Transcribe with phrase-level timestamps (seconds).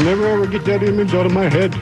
[0.00, 1.72] I'll never ever get that image out of my head.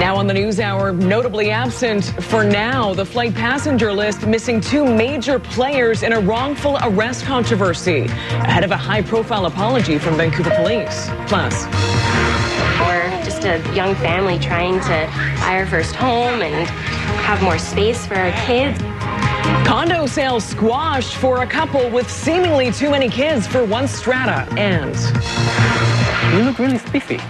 [0.00, 4.84] Now on the news hour, notably absent for now, the flight passenger list missing two
[4.84, 10.50] major players in a wrongful arrest controversy ahead of a high profile apology from Vancouver
[10.56, 11.08] police.
[11.28, 11.66] Plus,
[12.80, 15.08] we're just a young family trying to
[15.38, 16.68] buy our first home and
[17.20, 18.76] have more space for our kids.
[19.68, 24.48] Condo sales squashed for a couple with seemingly too many kids for one strata.
[24.58, 24.96] And
[26.32, 27.16] you look really spiffy.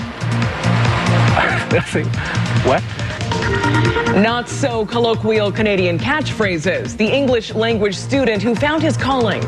[2.66, 2.82] what?
[4.20, 6.96] Not so colloquial Canadian catchphrases.
[6.96, 9.40] The English language student who found his calling,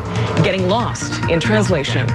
[0.42, 2.09] getting lost in translation.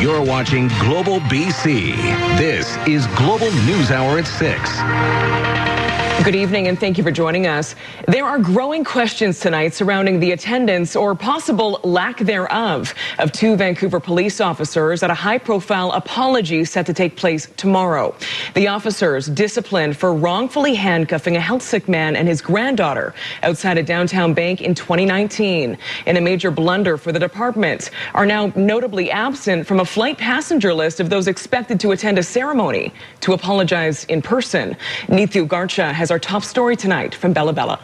[0.00, 1.96] You're watching Global BC.
[2.38, 5.77] This is Global News Hour at 6.
[6.24, 7.76] Good evening and thank you for joining us.
[8.08, 14.00] There are growing questions tonight surrounding the attendance or possible lack thereof of two Vancouver
[14.00, 18.14] police officers at a high profile apology set to take place tomorrow.
[18.54, 24.34] The officers disciplined for wrongfully handcuffing a Heiltsuk man and his granddaughter outside a downtown
[24.34, 29.78] bank in 2019 in a major blunder for the department are now notably absent from
[29.80, 34.76] a flight passenger list of those expected to attend a ceremony to apologize in person.
[35.06, 37.78] Neetu Garcha has our our top story tonight from Bella Bella.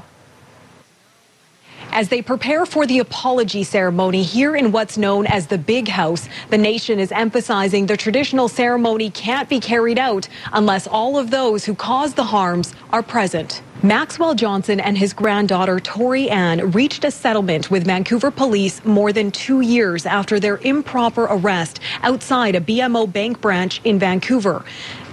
[1.92, 6.28] As they prepare for the apology ceremony here in what's known as the Big House,
[6.50, 11.64] the nation is emphasizing the traditional ceremony can't be carried out unless all of those
[11.64, 13.62] who caused the harms are present.
[13.84, 19.30] Maxwell Johnson and his granddaughter Tori Ann reached a settlement with Vancouver police more than
[19.30, 24.64] two years after their improper arrest outside a BMO bank branch in Vancouver.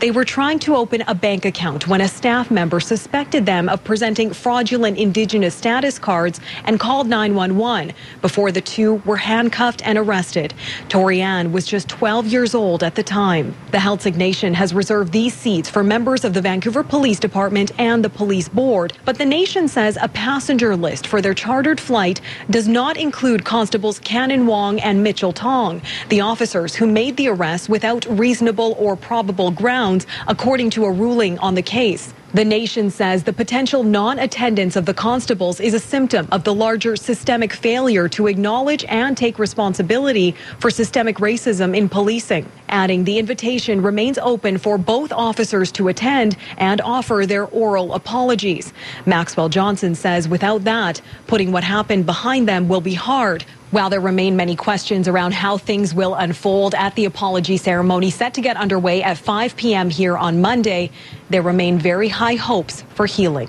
[0.02, 3.84] They were trying to open a bank account when a staff member suspected them of
[3.84, 10.56] presenting fraudulent Indigenous status cards and called 911 before the two were handcuffed and arrested.
[10.90, 13.54] Tori Ann was just 12 years old at the time.
[13.70, 18.04] The Heiltsuk Nation has reserved these seats for members of the Vancouver Police Department and
[18.04, 22.68] the police board, but the nation says a passenger list for their chartered flight does
[22.68, 28.04] not include Constables Canon Wong and Mitchell Tong, the officers who made the arrest without
[28.10, 29.91] reasonable or probable grounds
[30.28, 32.14] according to a ruling on the case.
[32.34, 36.54] The nation says the potential non attendance of the constables is a symptom of the
[36.54, 43.20] larger systemic failure to acknowledge and take responsibility for systemic racism in policing, adding the
[43.20, 48.72] invitation remains open for both officers to attend and offer their oral apologies.
[49.06, 54.02] Maxwell Johnson says without that, putting what happened behind them will be hard while there
[54.02, 58.58] remain many questions around how things will unfold at the apology ceremony set to get
[58.58, 59.90] underway at 5 p.m.
[59.90, 60.92] here on Monday,
[61.30, 63.48] there remain very high hopes for healing.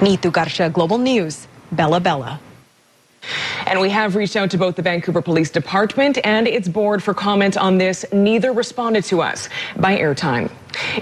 [0.00, 2.40] Neetu Garcha, Global News, Bella Bella.
[3.66, 7.12] And we have reached out to both the Vancouver Police Department and its board for
[7.12, 8.06] comment on this.
[8.12, 10.50] Neither responded to us by airtime.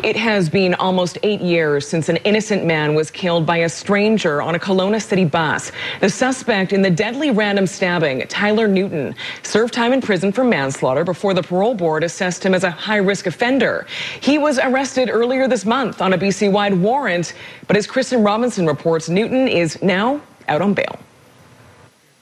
[0.03, 4.41] It has been almost eight years since an innocent man was killed by a stranger
[4.41, 5.73] on a Kelowna city bus.
[6.01, 11.05] The suspect in the deadly random stabbing, Tyler Newton, served time in prison for manslaughter
[11.05, 13.87] before the parole board assessed him as a high risk offender.
[14.21, 17.35] He was arrested earlier this month on a BC wide warrant,
[17.67, 20.99] but as Kristen Robinson reports, Newton is now out on bail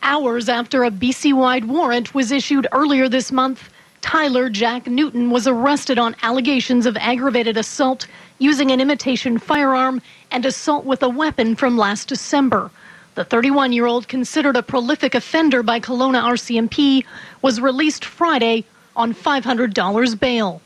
[0.05, 3.71] hours after a BC wide warrant was issued earlier this month.
[4.05, 8.07] Tyler Jack Newton was arrested on allegations of aggravated assault
[8.39, 12.71] using an imitation firearm and assault with a weapon from last December.
[13.15, 17.07] The 31 year old, considered a prolific offender by Kelowna RCMP,
[17.41, 20.61] was released Friday on $500 bail.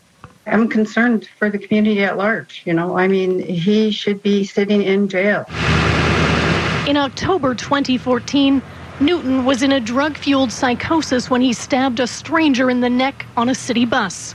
[0.47, 2.63] I'm concerned for the community at large.
[2.65, 5.45] You know, I mean, he should be sitting in jail.
[6.89, 8.61] In October 2014,
[9.01, 13.27] Newton was in a drug fueled psychosis when he stabbed a stranger in the neck
[13.37, 14.35] on a city bus.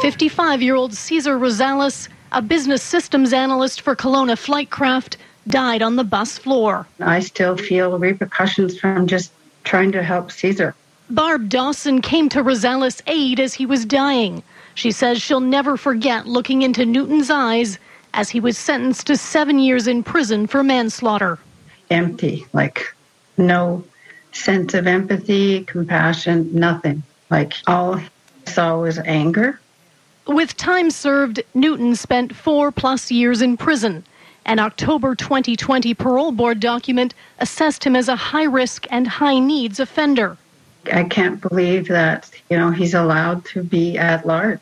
[0.00, 5.16] 55 year old Cesar Rosales, a business systems analyst for Kelowna Flightcraft,
[5.46, 6.86] died on the bus floor.
[7.00, 9.30] I still feel repercussions from just
[9.64, 10.74] trying to help Cesar.
[11.10, 14.42] Barb Dawson came to Rosales' aid as he was dying.
[14.74, 17.78] She says she'll never forget looking into Newton's eyes
[18.14, 21.38] as he was sentenced to seven years in prison for manslaughter
[21.92, 22.94] empty, like
[23.36, 23.84] no
[24.32, 27.02] sense of empathy, compassion, nothing.
[27.30, 28.08] Like all I
[28.46, 29.60] saw was anger.
[30.26, 34.04] With time served, Newton spent four plus years in prison.
[34.44, 39.78] An October 2020 parole board document assessed him as a high risk and high needs
[39.78, 40.36] offender.
[40.92, 44.60] I can't believe that, you know, he's allowed to be at large.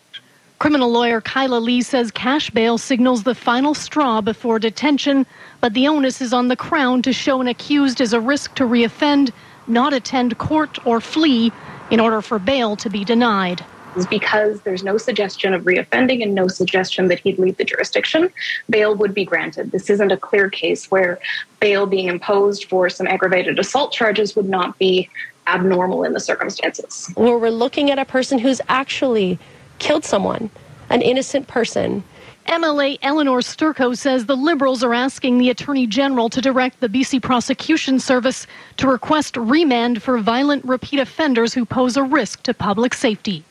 [0.60, 5.24] Criminal lawyer Kyla Lee says cash bail signals the final straw before detention,
[5.62, 8.64] but the onus is on the Crown to show an accused is a risk to
[8.64, 9.30] reoffend,
[9.66, 11.50] not attend court or flee.
[11.90, 13.64] in order for bail to be denied.
[13.96, 18.30] Is because there's no suggestion of reoffending and no suggestion that he'd leave the jurisdiction,
[18.68, 19.72] bail would be granted.
[19.72, 21.18] This isn't a clear case where
[21.58, 25.08] bail being imposed for some aggravated assault charges would not be
[25.48, 27.10] abnormal in the circumstances.
[27.16, 29.38] Where we're looking at a person who's actually
[29.80, 30.50] killed someone,
[30.90, 32.04] an innocent person.
[32.46, 37.22] MLA Elenore Sturko says the Liberals are asking the Attorney General to direct the BC
[37.22, 38.46] Prosecution Service
[38.76, 43.44] to request remand for violent repeat offenders who pose a risk to public safety.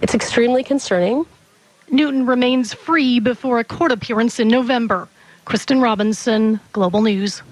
[0.00, 1.24] It's extremely concerning.
[1.90, 5.08] Newton remains free before a court appearance in November.
[5.44, 7.42] Kristen Robinson, Global News.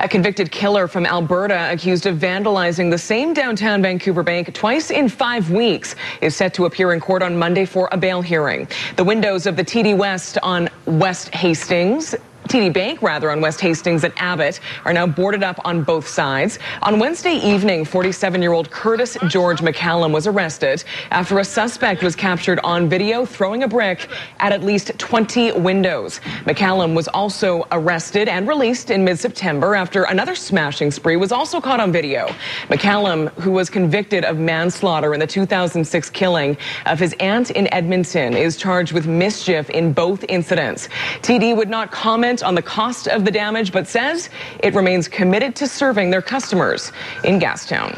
[0.00, 5.08] A convicted killer from Alberta accused of vandalizing the same downtown Vancouver bank twice in
[5.08, 8.68] five weeks is set to appear in court on Monday for a bail hearing.
[8.96, 12.14] The windows of the TD West on West Hastings
[12.48, 16.58] TD Bank, rather, on West Hastings and Abbott are now boarded up on both sides.
[16.80, 22.16] On Wednesday evening, 47 year old Curtis George McCallum was arrested after a suspect was
[22.16, 24.08] captured on video throwing a brick
[24.40, 26.20] at at least 20 windows.
[26.44, 31.60] McCallum was also arrested and released in mid September after another smashing spree was also
[31.60, 32.28] caught on video.
[32.68, 36.56] McCallum, who was convicted of manslaughter in the 2006 killing
[36.86, 40.88] of his aunt in Edmonton, is charged with mischief in both incidents.
[41.20, 41.90] TD would not
[42.38, 44.30] comment on the cost of the damage, but says
[44.62, 46.92] it remains committed to serving their customers
[47.24, 47.94] in Gastown.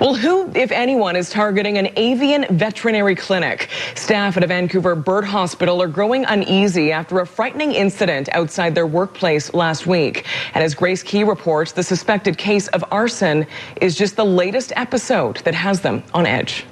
[0.00, 3.68] Well, who, if anyone, is targeting an avian veterinary clinic?
[3.96, 8.86] Staff at a Vancouver bird hospital are growing uneasy after a frightening incident outside their
[8.86, 10.26] workplace last week.
[10.54, 13.46] And as Grace Key reports, the suspected case of arson
[13.80, 16.64] is just the latest episode that has them on edge.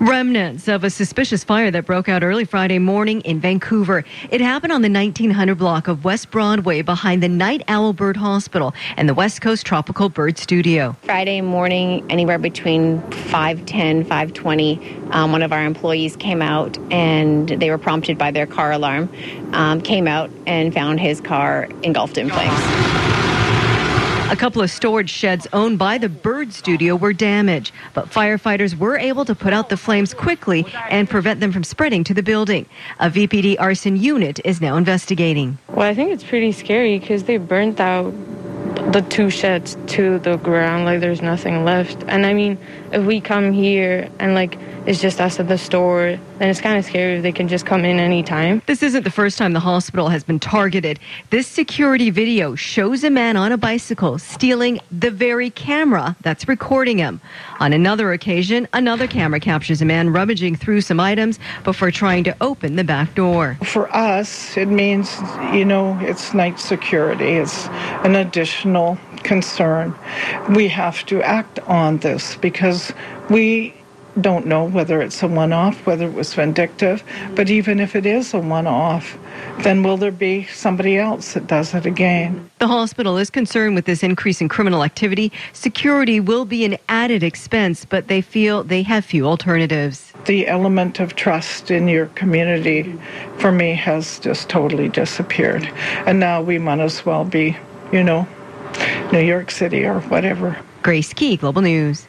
[0.00, 4.02] Remnants of a suspicious fire that broke out early Friday morning in Vancouver.
[4.30, 8.72] It happened on the 1900 block of West Broadway behind the Night Owl Bird Hospital
[8.96, 10.96] and the West Coast Tropical Bird Studio.
[11.02, 17.68] Friday morning, anywhere between 510, 520, um, one of our employees came out and they
[17.68, 19.10] were prompted by their car alarm,
[19.52, 22.99] um, came out and found his car engulfed in flames.
[24.30, 28.96] A couple of storage sheds owned by the Bird Studio were damaged, but firefighters were
[28.96, 32.66] able to put out the flames quickly and prevent them from spreading to the building.
[33.00, 35.58] A VPD arson unit is now investigating.
[35.68, 38.12] Well, I think it's pretty scary because they burnt out
[38.92, 42.04] the two sheds to the ground like there's nothing left.
[42.06, 42.56] And I mean,
[42.92, 44.56] if we come here and like
[44.86, 47.66] it's just us at the store, then it's kind of scary if they can just
[47.66, 48.62] come in anytime.
[48.66, 50.98] This isn't the first time the hospital has been targeted.
[51.30, 56.98] This security video shows a man on a bicycle stealing the very camera that's recording
[56.98, 57.20] him.
[57.60, 62.36] On another occasion, another camera captures a man rummaging through some items before trying to
[62.40, 63.58] open the back door.
[63.64, 65.14] For us, it means,
[65.52, 67.32] you know, it's night security.
[67.32, 67.66] It's
[68.04, 69.94] an additional concern.
[70.50, 72.92] We have to act on this because
[73.28, 73.74] we
[74.20, 77.02] don't know whether it's a one off, whether it was vindictive,
[77.34, 79.16] but even if it is a one off,
[79.60, 82.50] then will there be somebody else that does it again?
[82.58, 85.32] The hospital is concerned with this increase in criminal activity.
[85.52, 90.12] Security will be an added expense, but they feel they have few alternatives.
[90.26, 92.94] The element of trust in your community
[93.38, 95.64] for me has just totally disappeared.
[96.06, 97.56] And now we might as well be,
[97.92, 98.26] you know,
[99.12, 100.56] New York City or whatever.
[100.82, 102.06] Grace Key, Global News.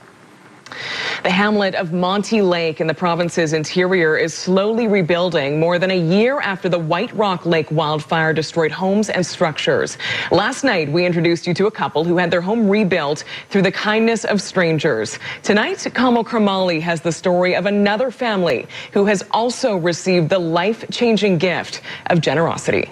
[1.23, 5.99] The hamlet of Monte Lake in the province's interior is slowly rebuilding more than a
[5.99, 9.99] year after the White Rock Lake wildfire destroyed homes and structures.
[10.31, 13.71] Last night, we introduced you to a couple who had their home rebuilt through the
[13.71, 15.19] kindness of strangers.
[15.43, 21.37] Tonight, Kamil Karamali has the story of another family who has also received the life-changing
[21.37, 22.89] gift of generosity.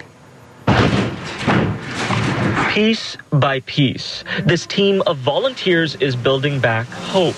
[2.70, 7.34] Piece by piece, this team of volunteers is building back hope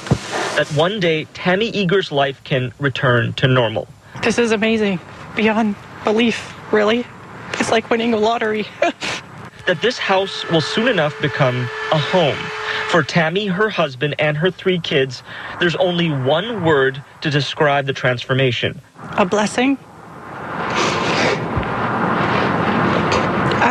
[0.56, 3.88] that one day Tammy Eager's life can return to normal.
[4.22, 5.00] This is amazing.
[5.34, 5.74] Beyond
[6.04, 7.06] belief, really.
[7.54, 8.66] It's like winning a lottery.
[9.66, 12.36] that this house will soon enough become a home.
[12.90, 15.22] For Tammy, her husband, and her three kids,
[15.60, 18.82] there's only one word to describe the transformation
[19.16, 19.78] a blessing.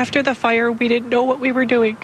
[0.01, 1.95] After the fire, we didn't know what we were doing.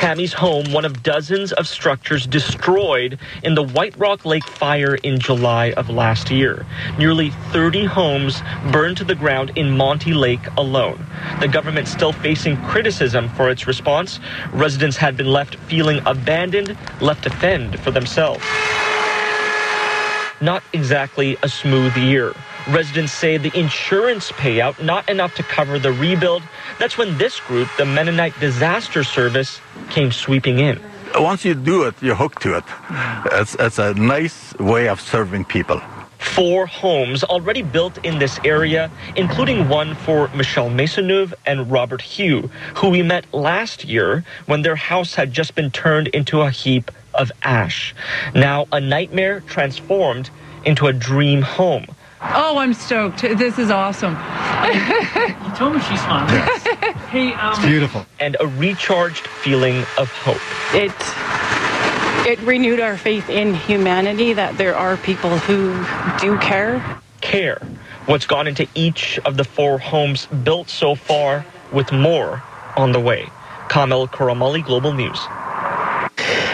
[0.00, 5.18] Tammy's home, one of dozens of structures destroyed in the White Rock Lake fire in
[5.18, 6.64] July of last year.
[6.98, 8.40] Nearly 30 homes
[8.72, 11.04] burned to the ground in Monte Lake alone.
[11.40, 14.18] The government still facing criticism for its response.
[14.50, 18.42] Residents had been left feeling abandoned, left to fend for themselves.
[20.40, 22.32] Not exactly a smooth year.
[22.68, 26.42] Residents say the insurance payout not enough to cover the rebuild.
[26.80, 30.80] That's when this group, the Mennonite Disaster Service, came sweeping in.
[31.14, 32.64] once you do it, you're hooked to it.
[33.32, 35.80] It's, it's a nice way of serving people.
[36.18, 42.50] Four homes already built in this area, including one for Michelle Maisonneuve and Robert Hugh,
[42.74, 46.90] who we met last year when their house had just been turned into a heap
[47.14, 47.94] of ash.
[48.34, 50.30] Now, a nightmare transformed
[50.64, 51.86] into a dream home.
[52.20, 53.22] Oh, I'm stoked.
[53.22, 54.12] This is awesome.
[54.12, 56.28] you told me she's fun.
[57.08, 58.06] hey, um, beautiful.
[58.18, 60.40] And a recharged feeling of hope.
[60.74, 60.92] It
[62.26, 65.74] it renewed our faith in humanity that there are people who
[66.18, 66.82] do care.
[67.20, 67.60] Care.
[68.06, 72.42] What's gone into each of the four homes built so far, with more
[72.76, 73.28] on the way.
[73.68, 75.18] Kamil Karamali, Global News.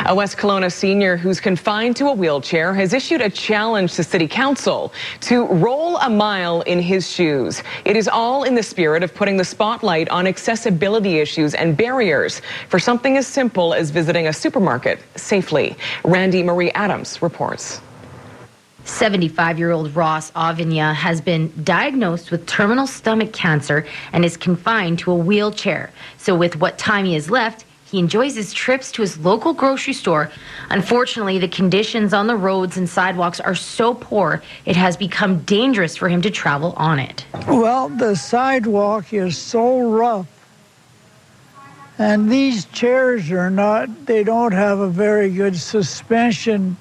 [0.04, 4.26] A West Kelowna senior who's confined to a wheelchair has issued a challenge to City
[4.26, 7.62] Council to roll a mile in his shoes.
[7.84, 12.42] It is all in the spirit of putting the spotlight on accessibility issues and barriers
[12.68, 15.76] for something as simple as visiting a supermarket safely.
[16.04, 17.80] Randy Marie Adams reports.
[18.84, 24.98] 75 year old Ross Avigna has been diagnosed with terminal stomach cancer and is confined
[24.98, 25.92] to a wheelchair.
[26.18, 29.92] So, with what time he has left, he enjoys his trips to his local grocery
[29.92, 30.30] store.
[30.70, 35.94] Unfortunately, the conditions on the roads and sidewalks are so poor, it has become dangerous
[35.94, 37.26] for him to travel on it.
[37.46, 40.26] Well, the sidewalk is so rough.
[41.98, 46.78] And these chairs are not, they don't have a very good suspension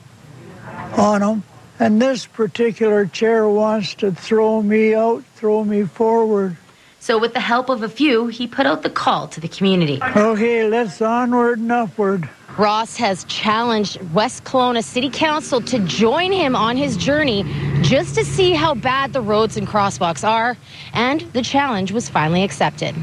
[0.95, 1.43] on them.
[1.77, 6.55] And this particular chair wants to throw me out, throw me forward.
[7.01, 9.99] So, with the help of a few, he put out the call to the community.
[10.15, 12.29] Okay, let's onward and upward.
[12.59, 17.43] Ross has challenged West Kelowna City Council to join him on his journey
[17.81, 20.55] just to see how bad the roads and crosswalks are,
[20.93, 22.93] and the challenge was finally accepted.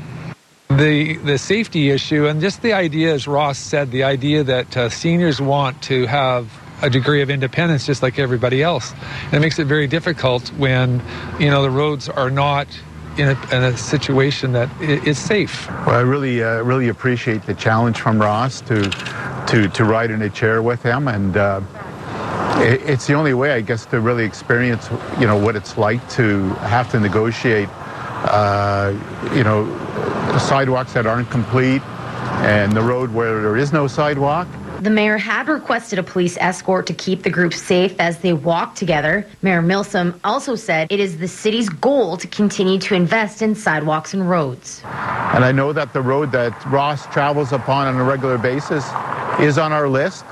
[0.69, 4.91] The the safety issue and just the idea, as Ross said, the idea that uh,
[4.91, 6.53] seniors want to have
[6.83, 8.93] a degree of independence just like everybody else.
[9.25, 11.03] And it makes it very difficult when
[11.41, 12.69] you know the roads are not
[13.19, 15.69] in a, in a situation that is safe.
[15.87, 18.89] Well, I really, uh, really appreciate the challenge from Ross to,
[19.49, 21.61] to, to ride in a chair with him, and uh,
[22.61, 24.89] it, it's the only way, I guess, to really experience,
[25.21, 28.95] you know, what it's like to have to negotiate, uh,
[29.35, 29.67] you know,
[30.39, 31.83] sidewalks that aren't complete,
[32.43, 34.47] and the road where there is no sidewalk.
[34.81, 38.77] The mayor had requested a police escort to keep the group safe as they walked
[38.77, 39.27] together.
[39.43, 44.15] Mayor Milsom also said it is the city's goal to continue to invest in sidewalks
[44.15, 44.81] and roads.
[44.85, 48.85] And I know that the road that Ross travels upon on a regular basis
[49.41, 50.25] is on our list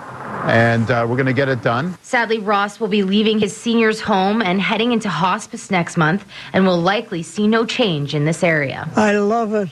[0.44, 1.98] and uh, we're going to get it done.
[2.02, 6.64] Sadly, Ross will be leaving his seniors' home and heading into hospice next month and
[6.64, 8.88] will likely see no change in this area.
[8.94, 9.70] I love it.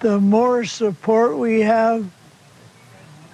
[0.00, 2.10] The more support we have,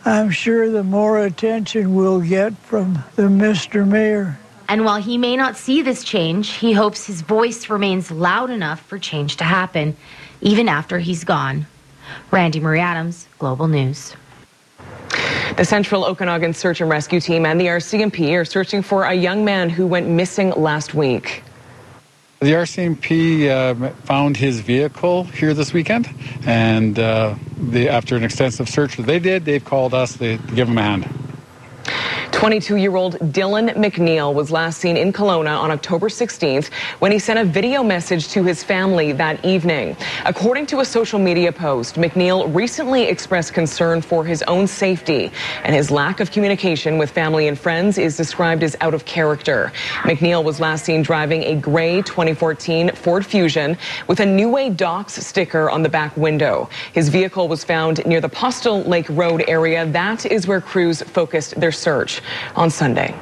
[0.05, 3.87] I'm sure the more attention we'll get from the Mr.
[3.87, 4.39] Mayor.
[4.69, 8.81] And while he may not see this change, he hopes his voice remains loud enough
[8.81, 9.97] for change to happen,
[10.41, 11.67] even after he's gone.
[12.31, 14.15] Randy Marie Adams, Global News.
[15.57, 19.45] The Central Okanagan Search and Rescue Team and the RCMP are searching for a young
[19.45, 21.43] man who went missing last week.
[22.41, 26.09] The RCMP uh, found his vehicle here this weekend,
[26.47, 27.35] and uh,
[27.75, 31.09] after an extensive search that they did, they've called us to give him a hand.
[32.33, 37.19] 22 year old Dylan McNeil was last seen in Kelowna on October 16th when he
[37.19, 39.97] sent a video message to his family that evening.
[40.25, 45.33] According to a social media post, McNeil recently expressed concern for his own safety,
[45.65, 49.73] and his lack of communication with family and friends is described as out of character.
[50.03, 55.15] McNeil was last seen driving a gray 2014 Ford Fusion with a New Way Docks
[55.15, 56.69] sticker on the back window.
[56.93, 59.87] His vehicle was found near the Postill Lake Road area.
[59.87, 62.18] That is where crews focused their search
[62.57, 63.15] on Sunday.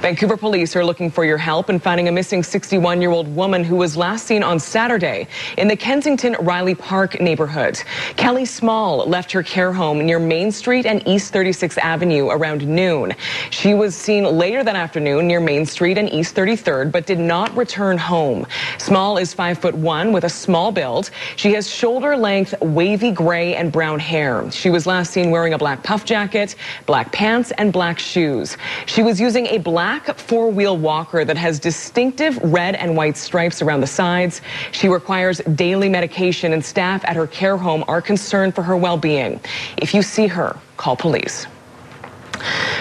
[0.00, 3.64] Vancouver police are looking for your help in finding a missing 61 year old woman
[3.64, 7.82] who was last seen on Saturday in the Kensington Riley Park neighborhood.
[8.16, 13.14] Kelly Small left her care home near Main Street and East 36th Avenue around noon.
[13.50, 17.54] She was seen later that afternoon near Main Street and East 33rd, but did not
[17.56, 18.46] return home.
[18.78, 21.10] Small is five foot one with a small build.
[21.36, 24.50] She has shoulder length wavy gray and brown hair.
[24.50, 26.56] She was last seen wearing a black puff jacket,
[26.86, 28.56] black pants, and black shoes.
[28.86, 33.80] She was using a black four-wheel walker that has distinctive red and white stripes around
[33.80, 34.40] the sides.
[34.72, 39.40] She requires daily medication and staff at her care home are concerned for her well-being.
[39.76, 41.46] If you see her, call police.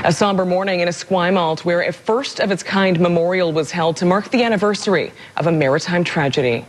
[0.03, 4.05] A somber morning in Esquimalt where a first of its kind memorial was held to
[4.05, 6.65] mark the anniversary of a maritime tragedy.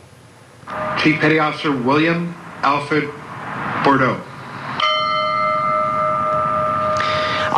[0.99, 3.11] Chief Petty Officer William Alfred
[3.85, 4.21] Bordeaux.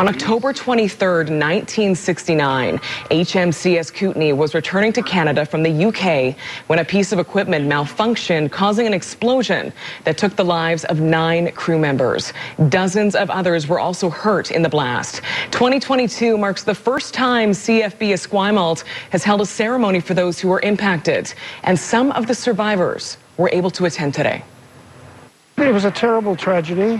[0.00, 6.38] On October 23, 1969, HMCS Kootenay was returning to Canada from the UK
[6.68, 11.52] when a piece of equipment malfunctioned, causing an explosion that took the lives of nine
[11.52, 12.32] crew members.
[12.70, 15.16] Dozens of others were also hurt in the blast.
[15.50, 20.60] 2022 marks the first time CFB Esquimalt has held a ceremony for those who were
[20.60, 24.42] impacted, and some of the survivors were able to attend today.
[25.58, 26.94] It was a terrible tragedy.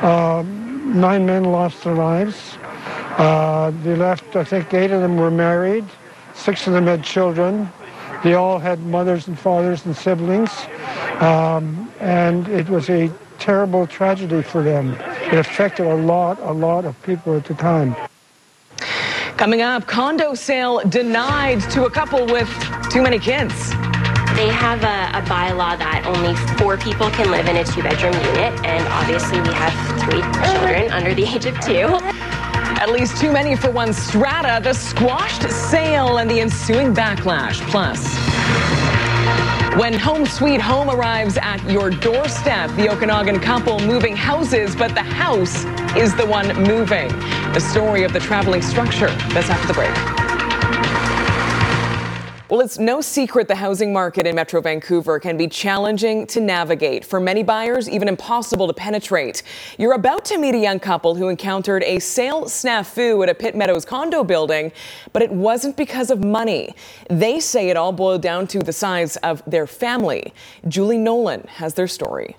[0.00, 2.58] Um, nine men lost their lives.
[3.18, 5.84] Uh, they left, I think eight of them were married.
[6.34, 7.70] Six of them had children.
[8.22, 10.50] They all had mothers and fathers and siblings.
[11.20, 14.92] Um, and it was a terrible tragedy for them.
[15.32, 17.94] It affected a lot, a lot of people at the time.
[19.36, 22.48] Coming up, condo sale denied to a couple with
[22.90, 23.72] too many kids.
[24.40, 28.14] They have a, a bylaw that only four people can live in a two bedroom
[28.14, 29.70] unit, and obviously we have
[30.00, 32.00] three children under the age of two.
[32.80, 37.60] At least too many for one strata, the squashed sale and the ensuing backlash.
[37.68, 38.00] Plus,
[39.78, 45.02] when Home Sweet Home arrives at your doorstep, the Okanagan couple moving houses, but the
[45.02, 47.10] house is the one moving.
[47.52, 49.10] The story of the traveling structure.
[49.34, 50.19] That's after the break.
[52.50, 57.04] Well, it's no secret the housing market in Metro Vancouver can be challenging to navigate.
[57.04, 59.44] For many buyers, even impossible to penetrate.
[59.78, 63.54] You're about to meet a young couple who encountered a sale snafu at a Pitt
[63.54, 64.72] Meadows condo building,
[65.12, 66.74] but it wasn't because of money.
[67.08, 70.34] They say it all boiled down to the size of their family.
[70.66, 72.36] Julie Nolan has their story.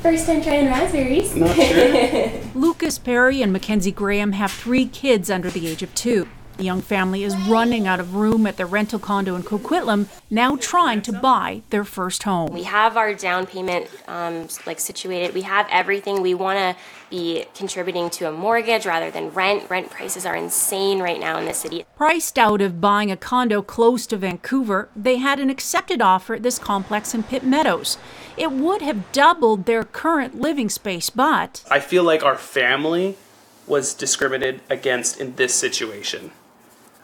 [0.00, 1.36] First time trying raspberries.
[1.36, 2.30] Not sure.
[2.54, 6.26] Lucas Perry and Mackenzie Graham have three kids under the age of two.
[6.56, 10.56] The young family is running out of room at their rental condo in Coquitlam, now
[10.56, 12.50] trying to buy their first home.
[12.50, 15.34] We have our down payment um, like situated.
[15.34, 16.22] We have everything.
[16.22, 19.68] We want to be contributing to a mortgage rather than rent.
[19.68, 21.84] Rent prices are insane right now in the city.
[21.94, 26.42] Priced out of buying a condo close to Vancouver, they had an accepted offer at
[26.42, 27.98] this complex in Pitt Meadows.
[28.38, 33.18] It would have doubled their current living space, but I feel like our family
[33.66, 36.30] was discriminated against in this situation.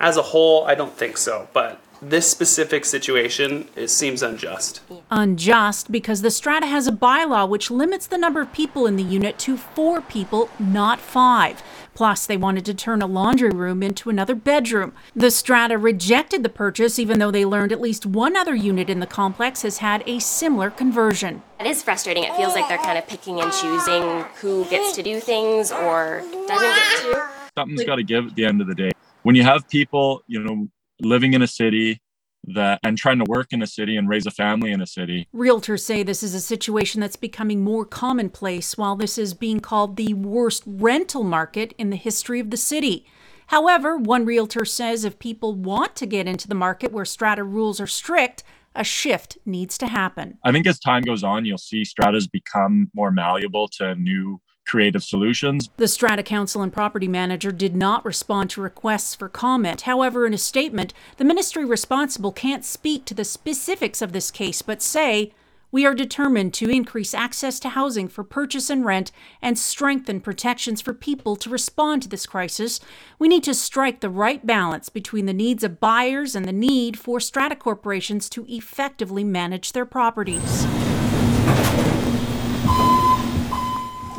[0.03, 4.81] As a whole, I don't think so, but this specific situation it seems unjust.
[5.13, 9.05] Unjust because the strata has a bylaw which limits the number of people in the
[9.05, 11.63] unit to four people, not five.
[11.95, 14.93] Plus, they wanted to turn a laundry room into another bedroom.
[15.15, 18.99] The strata rejected the purchase, even though they learned at least one other unit in
[18.99, 21.43] the complex has had a similar conversion.
[21.61, 22.25] It is frustrating.
[22.25, 26.25] It feels like they're kind of picking and choosing who gets to do things or
[26.49, 27.29] doesn't get to.
[27.57, 28.91] Something's got to give at the end of the day
[29.23, 30.69] when you have people, you know,
[31.01, 32.01] living in a city
[32.45, 35.29] that and trying to work in a city and raise a family in a city.
[35.35, 39.97] Realtors say this is a situation that's becoming more commonplace while this is being called
[39.97, 43.07] the worst rental market in the history of the city.
[43.49, 47.81] However, one realtor says if people want to get into the market where strata rules
[47.81, 48.43] are strict,
[48.75, 50.39] a shift needs to happen.
[50.45, 55.03] I think as time goes on, you'll see stratas become more malleable to new creative
[55.03, 55.69] solutions.
[55.77, 59.83] The Strata Council and property manager did not respond to requests for comment.
[59.83, 64.63] However, in a statement, the ministry responsible can't speak to the specifics of this case,
[64.63, 65.33] but say,
[65.73, 70.83] we are determined to increase access to housing for purchase and rent and strengthen protections
[70.83, 72.79] for people to respond to this crisis.
[73.19, 76.99] We need to strike the right balance between the needs of buyers and the need
[76.99, 80.67] for strata corporations to effectively manage their properties.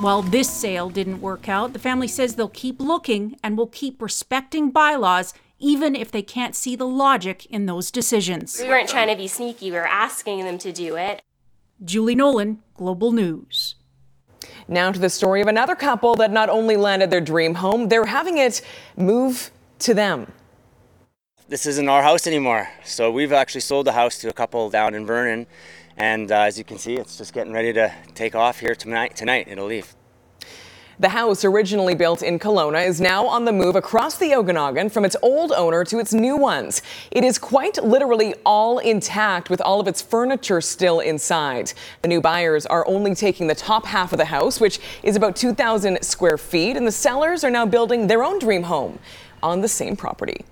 [0.03, 4.01] While this sale didn't work out, the family says they'll keep looking and will keep
[4.01, 8.59] respecting bylaws even if they can't see the logic in those decisions.
[8.61, 11.21] We weren't trying to be sneaky, we were asking them to do it.
[11.85, 13.75] Julie Nolan, Global News.
[14.67, 18.07] Now to the story of another couple that not only landed their dream home, they're
[18.07, 18.61] having it
[18.97, 20.29] move to them.
[21.47, 22.67] This isn't our house anymore.
[22.83, 25.47] So we've actually sold the house to a couple down in Vernon
[25.97, 29.15] and uh, as you can see, it's just getting ready to take off here tonight.
[29.15, 29.95] Tonight, it'll leave.
[30.99, 35.05] The house, originally built in Kelowna, is now on the move across the Okanagan from
[35.05, 36.83] its old owner to its new ones.
[37.09, 41.73] It is quite literally all intact with all of its furniture still inside.
[42.03, 45.35] The new buyers are only taking the top half of the house, which is about
[45.35, 48.99] 2,000 square feet, and the sellers are now building their own dream home
[49.41, 50.45] on the same property.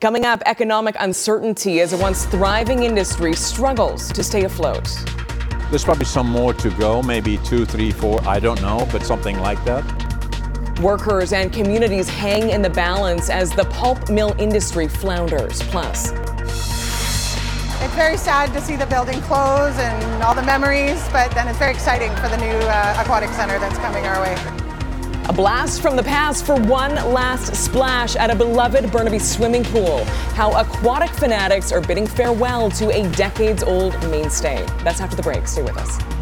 [0.00, 4.88] Coming up, economic uncertainty as a once thriving industry struggles to stay afloat.
[5.68, 9.38] There's probably some more to go, maybe two, three, four, I don't know, but something
[9.40, 9.84] like that.
[10.80, 15.60] Workers and communities hang in the balance as the pulp mill industry flounders.
[15.64, 16.12] Plus,
[17.82, 21.58] it's very sad to see the building close and all the memories, but then it's
[21.58, 24.59] very exciting for the new uh, aquatic center that's coming our way.
[25.30, 30.04] A blast from the past for one last splash at a beloved Burnaby swimming pool.
[30.34, 34.66] How aquatic fanatics are bidding farewell to a decades old mainstay.
[34.82, 35.46] That's after the break.
[35.46, 36.19] Stay with us.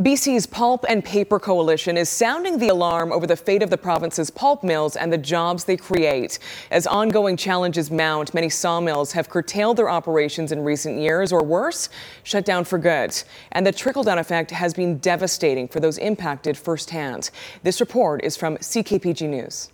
[0.00, 4.28] BC's Pulp and Paper Coalition is sounding the alarm over the fate of the province's
[4.28, 6.38] pulp mills and the jobs they create.
[6.70, 11.88] As ongoing challenges mount, many sawmills have curtailed their operations in recent years, or worse,
[12.24, 13.22] shut down for good.
[13.52, 17.30] And the trickle down effect has been devastating for those impacted firsthand.
[17.62, 19.70] This report is from CKPG News.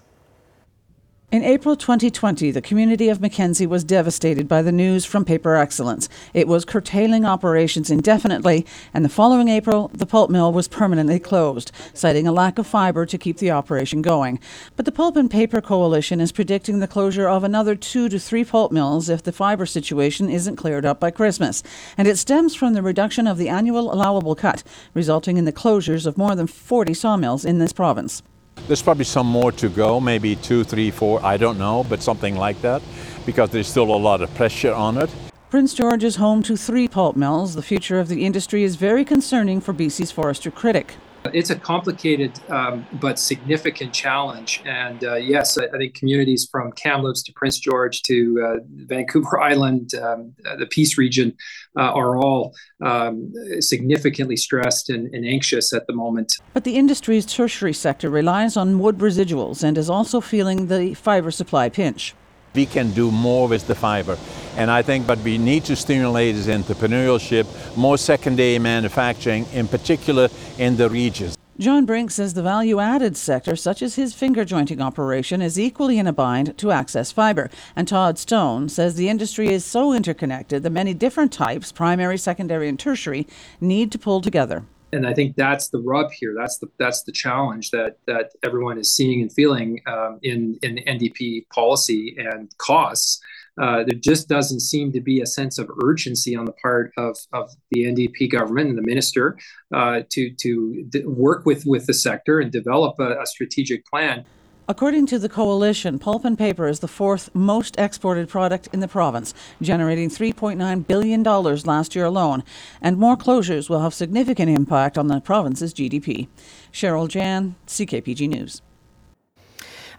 [1.32, 6.06] In April 2020, the community of Mackenzie was devastated by the news from Paper Excellence.
[6.34, 11.72] It was curtailing operations indefinitely, and the following April, the pulp mill was permanently closed,
[11.94, 14.40] citing a lack of fibre to keep the operation going.
[14.76, 18.44] But the Pulp and Paper Coalition is predicting the closure of another two to three
[18.44, 21.62] pulp mills if the fibre situation isn't cleared up by Christmas.
[21.96, 26.04] And it stems from the reduction of the annual allowable cut, resulting in the closures
[26.04, 28.22] of more than 40 sawmills in this province.
[28.68, 32.36] There's probably some more to go, maybe two, three, four, I don't know, but something
[32.36, 32.80] like that,
[33.26, 35.10] because there's still a lot of pressure on it.
[35.50, 37.54] Prince George is home to three pulp mills.
[37.54, 40.94] The future of the industry is very concerning for BC's forester critic.
[41.32, 44.62] It's a complicated um, but significant challenge.
[44.64, 49.40] And uh, yes, I, I, think communities from Kamloops to Prince George to uh, Vancouver
[49.50, 51.36] Island, um, uh, the Peace region,
[51.78, 52.54] uh, are all
[52.84, 56.34] um, significantly stressed and, and anxious at the moment.
[56.54, 61.30] But the industry's tertiary sector relies on wood residuals and is also feeling the fiber
[61.30, 62.14] supply pinch
[62.54, 64.18] we can do more with the fiber.
[64.56, 70.28] And I think what we need to stimulate is entrepreneurship, more secondary manufacturing, in particular
[70.58, 71.36] in the regions.
[71.58, 75.98] John Brink says the value added sector, such as his finger jointing operation, is equally
[75.98, 77.50] in a bind to access fiber.
[77.76, 82.68] And Todd Stone says the industry is so interconnected that many different types, primary, secondary,
[82.68, 83.26] and tertiary,
[83.60, 86.34] need to pull together and I think that's the rub here.
[86.36, 90.76] That's the that's the challenge that that everyone is seeing and feeling um, in in
[90.86, 93.20] NDP policy and costs.
[93.60, 97.18] Uh, there just doesn't seem to be a sense of urgency on the part of,
[97.34, 99.36] of the NDP government and the minister
[99.74, 104.24] uh, to to d- work with with the sector and develop a, a strategic plan.
[104.68, 108.86] According to the coalition, pulp and paper is the fourth most exported product in the
[108.86, 112.44] province, generating $3.9 billion last year alone,
[112.80, 116.28] and more closures will have significant impact on the province's GDP.
[116.72, 118.62] Cheryl Jan, CKPG News.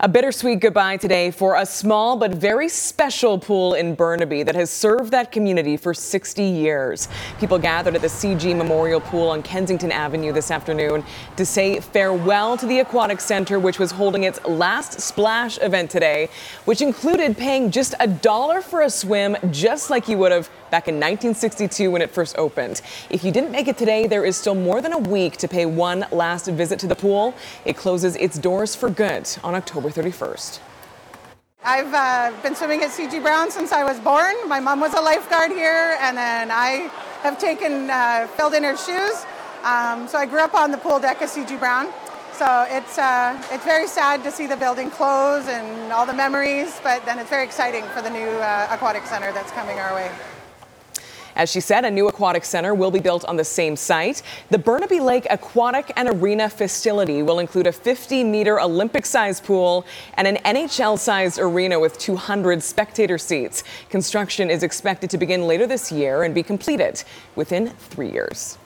[0.04, 4.70] A bittersweet goodbye today for a small but very special pool in Burnaby that has
[4.70, 7.08] served that community for 60 years.
[7.40, 11.06] People gathered at the CG Memorial Pool on Kensington Avenue this afternoon
[11.38, 16.28] to say farewell to the Aquatic Center, which was holding its last splash event today,
[16.66, 20.88] which included paying just a dollar for a swim, just like you would have back
[20.88, 22.82] in 1962 when it first opened.
[23.12, 25.68] If you didn't make it today, there is still more than a week to pay
[25.68, 27.36] one last visit to the pool.
[27.64, 30.60] It closes its doors for good on October 31st.
[31.64, 34.34] I've uh, been swimming at CG Brown since I was born.
[34.48, 36.90] My mom was a lifeguard here, and then I
[37.22, 39.26] have taken, uh, filled in her shoes.
[39.64, 41.94] Um, so I grew up on the pool deck at CG Brown.
[42.34, 46.80] So it's, uh, it's very sad to see the building close and all the memories,
[46.82, 50.10] but then it's very exciting for the new uh, aquatic center that's coming our way.
[51.36, 54.22] As she said, a new aquatic center will be built on the same site.
[54.50, 59.86] The Burnaby Lake Aquatic and Arena facility will include a 50 meter Olympic sized pool
[60.16, 63.64] and an NHL sized arena with 200 spectator seats.
[63.90, 67.04] Construction is expected to begin later this year and be completed
[67.36, 68.58] within three years.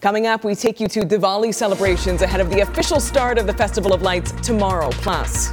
[0.00, 3.52] Coming up, we take you to Diwali celebrations ahead of the official start of the
[3.52, 4.90] Festival of Lights tomorrow.
[4.90, 5.50] Plus,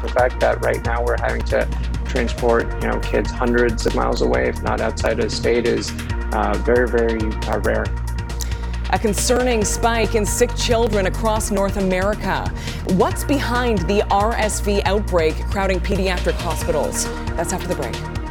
[0.00, 1.68] the fact that right now we're having to
[2.16, 5.90] transport you know kids hundreds of miles away, if not outside of the state, is
[6.32, 7.84] uh, very very uh, rare.
[8.90, 12.48] A concerning spike in sick children across North America.
[12.92, 17.04] What's behind the RSV outbreak crowding pediatric hospitals?
[17.36, 18.25] That's after the break.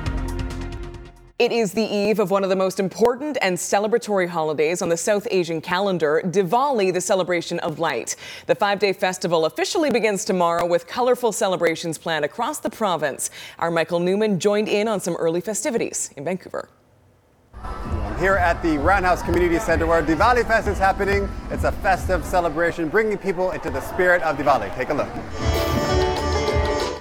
[1.38, 4.96] It is the eve of one of the most important and celebratory holidays on the
[4.96, 8.16] South Asian calendar, Diwali, the celebration of light.
[8.46, 13.32] The five day festival officially begins tomorrow with colorful celebrations planned across the province.
[13.60, 16.70] Our Michael Newman joined in on some early festivities in Vancouver.
[18.18, 22.88] Here at the Roundhouse Community Center where Diwali Fest is happening, it's a festive celebration
[22.88, 24.74] bringing people into the spirit of Diwali.
[24.78, 25.85] Take a look.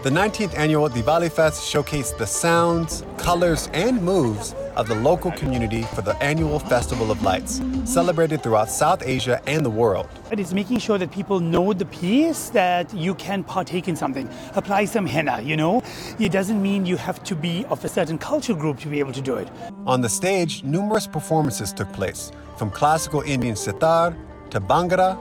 [0.05, 5.81] The 19th annual Diwali Fest showcased the sounds, colors, and moves of the local community
[5.95, 10.11] for the annual Festival of Lights, celebrated throughout South Asia and the world.
[10.31, 14.29] It is making sure that people know the piece that you can partake in something.
[14.55, 15.83] Apply some henna, you know?
[16.21, 19.13] It doesn't mean you have to be of a certain culture group to be able
[19.13, 19.49] to do it.
[19.87, 24.15] On the stage, numerous performances took place, from classical Indian sitar
[24.51, 25.17] to bhangra,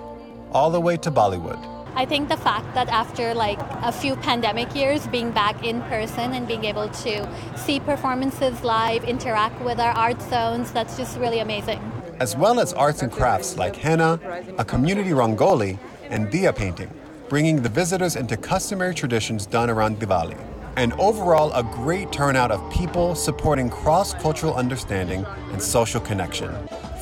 [0.52, 1.73] all the way to Bollywood.
[1.96, 6.34] I think the fact that after like a few pandemic years, being back in person
[6.34, 11.40] and being able to see performances live, interact with our art zones, that's just really
[11.40, 11.80] amazing.
[12.20, 14.20] As well as arts and crafts like henna,
[14.58, 15.78] a community rangoli,
[16.10, 16.90] and diya painting,
[17.30, 20.38] bringing the visitors into customary traditions done around Diwali.
[20.76, 26.52] And overall, a great turnout of people supporting cross cultural understanding and social connection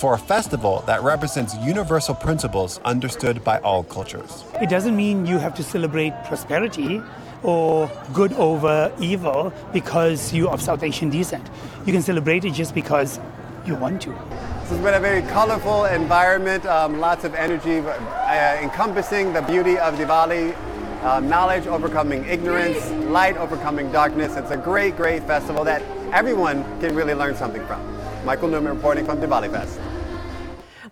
[0.01, 4.43] for a festival that represents universal principles understood by all cultures.
[4.59, 6.99] It doesn't mean you have to celebrate prosperity
[7.43, 11.47] or good over evil because you're of South Asian descent.
[11.85, 13.19] You can celebrate it just because
[13.67, 14.09] you want to.
[14.09, 19.77] This has been a very colorful environment, um, lots of energy, uh, encompassing the beauty
[19.77, 20.55] of Diwali,
[21.03, 24.35] uh, knowledge overcoming ignorance, light overcoming darkness.
[24.35, 27.79] It's a great, great festival that everyone can really learn something from.
[28.25, 29.79] Michael Newman reporting from Diwali Fest.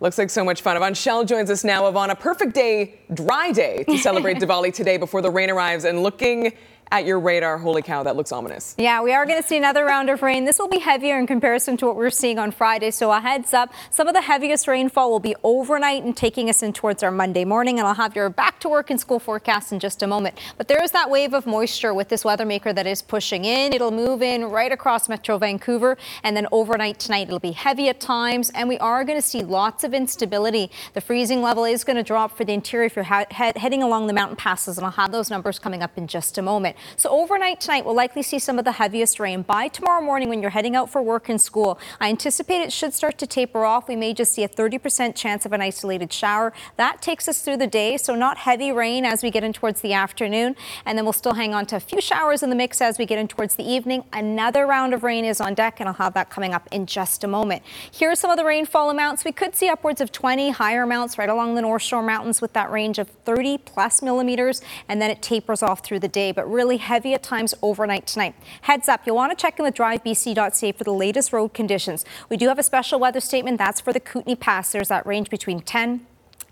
[0.00, 0.76] Looks like so much fun.
[0.76, 1.86] Yvonne Shell joins us now.
[1.86, 5.84] Yvonne, a perfect day, dry day, to celebrate Diwali today before the rain arrives.
[5.84, 6.54] And looking
[6.92, 7.58] at your radar.
[7.58, 8.74] Holy cow, that looks ominous.
[8.76, 10.44] Yeah, we are going to see another round of rain.
[10.44, 12.90] This will be heavier in comparison to what we are seeing on Friday.
[12.90, 16.62] So a heads up, some of the heaviest rainfall will be overnight and taking us
[16.62, 17.78] in towards our Monday morning.
[17.78, 20.38] And I'll have your back to work and school forecast in just a moment.
[20.56, 23.72] But there is that wave of moisture with this weather maker that is pushing in.
[23.72, 25.96] It'll move in right across Metro Vancouver.
[26.24, 28.50] And then overnight tonight, it'll be heavy at times.
[28.50, 30.70] And we are going to see lots of instability.
[30.94, 34.12] The freezing level is going to drop for the interior if you're heading along the
[34.12, 34.76] mountain passes.
[34.76, 36.76] And I'll have those numbers coming up in just a moment.
[36.96, 39.42] So overnight tonight, we'll likely see some of the heaviest rain.
[39.42, 42.94] By tomorrow morning, when you're heading out for work and school, I anticipate it should
[42.94, 43.88] start to taper off.
[43.88, 46.52] We may just see a 30% chance of an isolated shower.
[46.76, 49.80] That takes us through the day, so not heavy rain as we get in towards
[49.80, 50.56] the afternoon.
[50.84, 53.06] And then we'll still hang on to a few showers in the mix as we
[53.06, 54.04] get in towards the evening.
[54.12, 57.24] Another round of rain is on deck, and I'll have that coming up in just
[57.24, 57.62] a moment.
[57.90, 59.24] Here are some of the rainfall amounts.
[59.24, 62.52] We could see upwards of 20 higher amounts right along the North Shore Mountains with
[62.54, 66.50] that range of 30 plus millimeters, and then it tapers off through the day, but
[66.50, 68.34] really heavy at times overnight tonight.
[68.62, 72.04] Heads up, you'll want to check in with drivebc.ca for the latest road conditions.
[72.28, 74.72] We do have a special weather statement that's for the Kootenay Pass.
[74.72, 76.06] There's that range between 10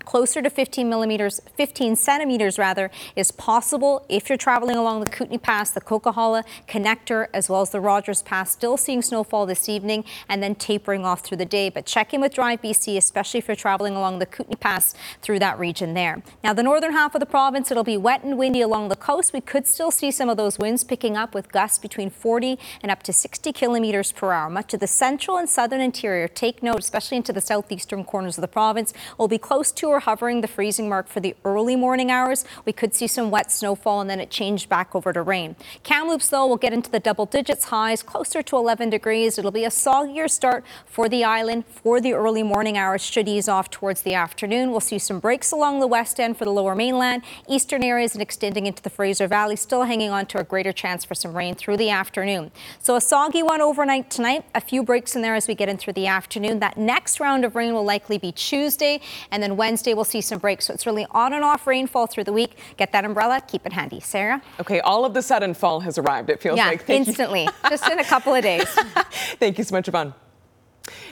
[0.05, 5.37] closer to 15 millimeters, 15 centimeters rather, is possible if you're traveling along the Kootenay
[5.37, 8.51] Pass, the Coquihalla connector, as well as the Rogers Pass.
[8.51, 11.69] Still seeing snowfall this evening and then tapering off through the day.
[11.69, 15.39] But check in with Drive BC, especially if you're traveling along the Kootenay Pass through
[15.39, 16.21] that region there.
[16.43, 19.33] Now, the northern half of the province, it'll be wet and windy along the coast.
[19.33, 22.91] We could still see some of those winds picking up with gusts between 40 and
[22.91, 24.49] up to 60 kilometers per hour.
[24.49, 28.41] Much of the central and southern interior, take note, especially into the southeastern corners of
[28.41, 32.11] the province, will be close to or hovering the freezing mark for the early morning
[32.11, 32.45] hours.
[32.65, 35.55] We could see some wet snowfall and then it changed back over to rain.
[35.83, 39.37] Kamloops, though, will get into the double digits highs, closer to 11 degrees.
[39.37, 43.47] It'll be a soggier start for the island for the early morning hours, should ease
[43.47, 44.71] off towards the afternoon.
[44.71, 48.21] We'll see some breaks along the west end for the lower mainland, eastern areas, and
[48.21, 51.55] extending into the Fraser Valley, still hanging on to a greater chance for some rain
[51.55, 52.51] through the afternoon.
[52.79, 55.77] So a soggy one overnight tonight, a few breaks in there as we get in
[55.77, 56.59] through the afternoon.
[56.59, 60.19] That next round of rain will likely be Tuesday, and then Wednesday Wednesday, we'll see
[60.19, 60.65] some breaks.
[60.65, 62.57] So it's really on and off rainfall through the week.
[62.75, 64.01] Get that umbrella, keep it handy.
[64.01, 64.41] Sarah?
[64.59, 66.83] Okay, all of the sudden fall has arrived, it feels yeah, like.
[66.83, 68.65] Thank instantly, just in a couple of days.
[69.39, 70.13] Thank you so much, Yvonne.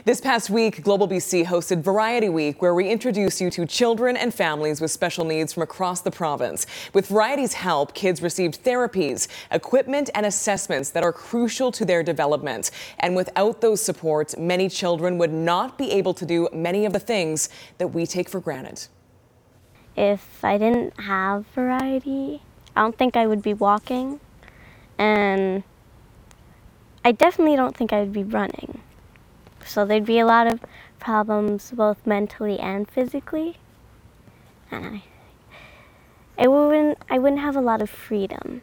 [0.06, 4.34] This past week, Global BC hosted Variety Week, where we introduce you to children and
[4.34, 6.66] families with special needs from across the province.
[6.94, 12.72] With Variety's help, kids received therapies, equipment, and assessments that are crucial to their development.
[13.00, 17.00] And without those supports, many children would not be able to do many of the
[17.00, 18.88] things that we take for granted.
[19.96, 22.42] If I didn't have Variety,
[22.76, 24.20] I don't think I would be walking.
[24.98, 25.64] And
[27.04, 28.82] I definitely don't think I would be running.
[29.68, 30.62] So there'd be a lot of
[30.98, 33.58] problems both mentally and physically.
[34.72, 35.04] And I,
[36.38, 38.62] I wouldn't, I wouldn't have a lot of freedom.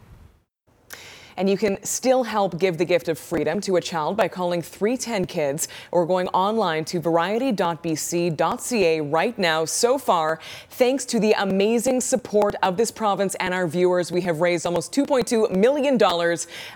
[1.36, 4.62] And you can still help give the gift of freedom to a child by calling
[4.62, 9.64] 310 Kids or going online to variety.bc.ca right now.
[9.64, 14.40] So far, thanks to the amazing support of this province and our viewers, we have
[14.40, 15.98] raised almost $2.2 million,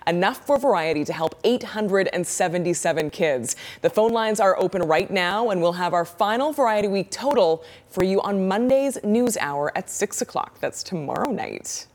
[0.07, 3.57] enough for Variety to help 877 kids.
[3.83, 7.65] The phone lines are open right now, and we'll have our final Variety Week total
[7.89, 10.59] for you on Monday's news hour at 6 o'clock.
[10.61, 11.88] That's tomorrow night.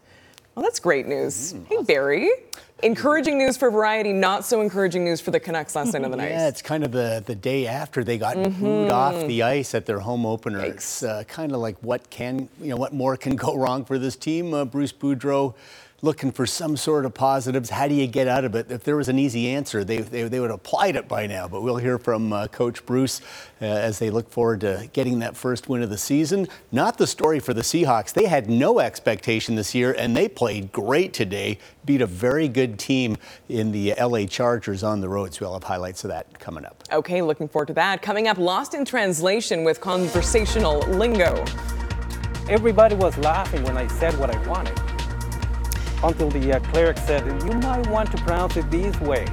[0.56, 1.54] Well, that's great news.
[1.54, 2.30] Mm, hey, Barry.
[2.84, 6.18] Encouraging news for Variety, not so encouraging news for the Canucks last night on the
[6.18, 6.32] night.
[6.32, 8.62] Yeah, it's kind of the, the day after they got mm-hmm.
[8.62, 10.60] booed off the ice at their home opener.
[10.60, 10.74] Yikes.
[10.74, 13.98] It's uh, kind of like what can, you know, what more can go wrong for
[13.98, 14.54] this team?
[14.54, 15.56] Uh, Bruce Boudreau
[16.04, 17.70] looking for some sort of positives.
[17.70, 18.70] How do you get out of it?
[18.70, 21.48] If there was an easy answer, they, they, they would have applied it by now.
[21.48, 23.22] But we'll hear from uh, Coach Bruce
[23.62, 26.50] uh, as they look forward to getting that first win of the season.
[26.74, 28.14] Not the story for the Seahawks.
[28.14, 31.58] They had no expectation this year, and they played great today.
[31.86, 33.16] Beat a very good team
[33.48, 35.34] in the LA Chargers on the road.
[35.34, 36.84] So we'll have highlights of that coming up.
[36.92, 38.02] Okay, looking forward to that.
[38.02, 41.46] Coming up, Lost in Translation with conversational lingo.
[42.50, 44.93] Everybody was laughing when I said what I wanted
[46.04, 49.26] until the uh, cleric said, You might want to pronounce it this way.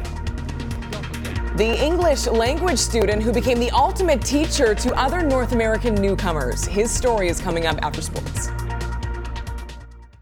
[1.56, 6.64] The English language student who became the ultimate teacher to other North American newcomers.
[6.64, 8.48] His story is coming up after sports.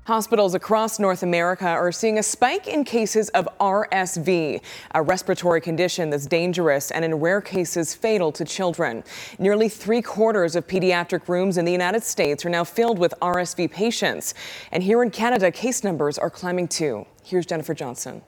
[0.08, 4.62] Hospitals across North America are seeing a spike in cases of RSV,
[4.94, 9.04] a respiratory condition that's dangerous and in rare cases fatal to children.
[9.38, 13.70] Nearly three quarters of pediatric rooms in the United States are now filled with RSV
[13.70, 14.32] patients.
[14.72, 17.04] And here in Canada, case numbers are climbing too.
[17.22, 18.22] Here's Jennifer Johnson.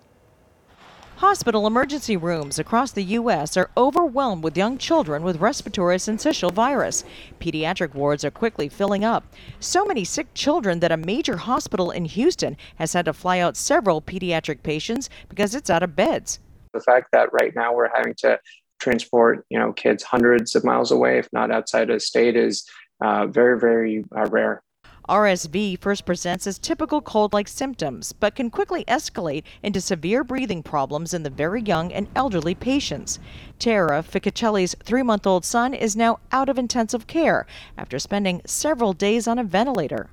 [1.20, 3.54] Hospital emergency rooms across the U.S.
[3.54, 7.04] are overwhelmed with young children with respiratory syncytial virus.
[7.38, 9.30] Pediatric wards are quickly filling up.
[9.61, 13.59] So many sick children that a major hospital in Houston has had to fly out
[13.59, 16.38] several pediatric patients because it's out of beds.
[16.72, 18.40] The fact that right now we're having to
[18.80, 22.66] transport, you know, kids hundreds of miles away, if not outside of state, is
[23.04, 24.62] uh, very, very uh, rare.
[25.11, 30.62] RSV first presents as typical cold like symptoms, but can quickly escalate into severe breathing
[30.62, 33.18] problems in the very young and elderly patients.
[33.59, 37.44] Tara Ficacelli's three month old son is now out of intensive care
[37.77, 40.11] after spending several days on a ventilator.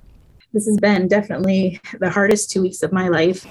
[0.52, 3.46] This has been definitely the hardest two weeks of my life.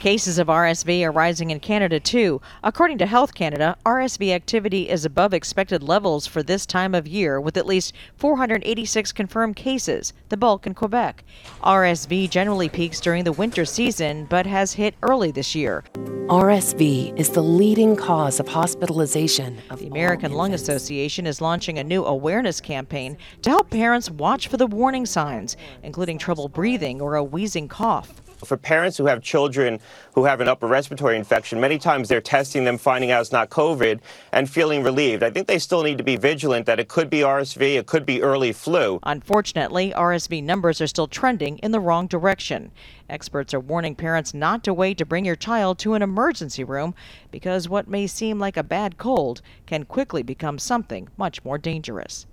[0.00, 2.40] Cases of RSV are rising in Canada too.
[2.64, 7.38] According to Health Canada, RSV activity is above expected levels for this time of year,
[7.38, 11.22] with at least 486 confirmed cases, the bulk in Quebec.
[11.62, 15.84] RSV generally peaks during the winter season, but has hit early this year.
[16.28, 19.58] RSV is the leading cause of hospitalization.
[19.68, 24.48] Of the American Lung Association is launching a new awareness campaign to help parents watch
[24.48, 28.22] for the warning signs, including trouble breathing or a wheezing cough.
[28.44, 29.80] For parents who have children
[30.14, 33.50] who have an upper respiratory infection, many times they're testing them, finding out it's not
[33.50, 34.00] COVID,
[34.32, 35.22] and feeling relieved.
[35.22, 38.06] I think they still need to be vigilant that it could be RSV, it could
[38.06, 38.98] be early flu.
[39.02, 42.70] Unfortunately, RSV numbers are still trending in the wrong direction.
[43.08, 46.94] Experts are warning parents not to wait to bring your child to an emergency room
[47.30, 52.26] because what may seem like a bad cold can quickly become something much more dangerous.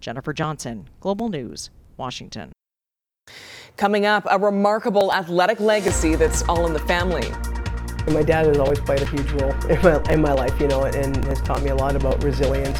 [0.00, 2.52] Jennifer Johnson, Global News, Washington.
[3.80, 7.26] Coming up, a remarkable athletic legacy that's all in the family.
[8.12, 10.84] My dad has always played a huge role in my, in my life, you know,
[10.84, 12.78] and has taught me a lot about resilience.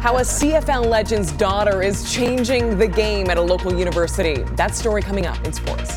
[0.00, 4.42] How a CFL legend's daughter is changing the game at a local university.
[4.56, 5.96] That story coming up in sports.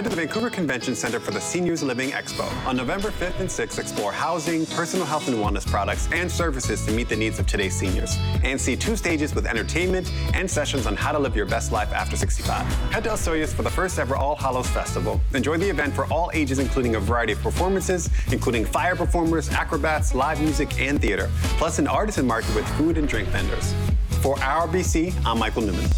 [0.00, 2.50] Head to the Vancouver Convention Center for the Seniors Living Expo.
[2.64, 6.92] On November 5th and 6th, explore housing, personal health and wellness products, and services to
[6.92, 8.16] meet the needs of today's seniors.
[8.42, 11.92] And see two stages with entertainment and sessions on how to live your best life
[11.92, 12.66] after 65.
[12.90, 15.20] Head to Osoyoos for the first ever All Hallows Festival.
[15.34, 20.14] Enjoy the event for all ages, including a variety of performances, including fire performers, acrobats,
[20.14, 23.74] live music, and theater, plus an artisan market with food and drink vendors.
[24.22, 25.90] For Our BC, I'm Michael Newman.